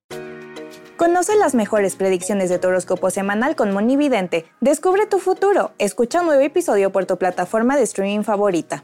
Conoce 0.97 1.35
las 1.35 1.53
mejores 1.53 1.95
predicciones 1.95 2.49
de 2.49 2.57
tu 2.57 2.69
horóscopo 2.69 3.11
semanal 3.11 3.55
con 3.55 3.71
Monividente. 3.71 4.45
Descubre 4.61 5.05
tu 5.05 5.19
futuro. 5.19 5.71
Escucha 5.77 6.21
un 6.21 6.25
nuevo 6.27 6.41
episodio 6.41 6.91
por 6.91 7.05
tu 7.05 7.17
plataforma 7.17 7.77
de 7.77 7.83
streaming 7.83 8.23
favorita. 8.23 8.83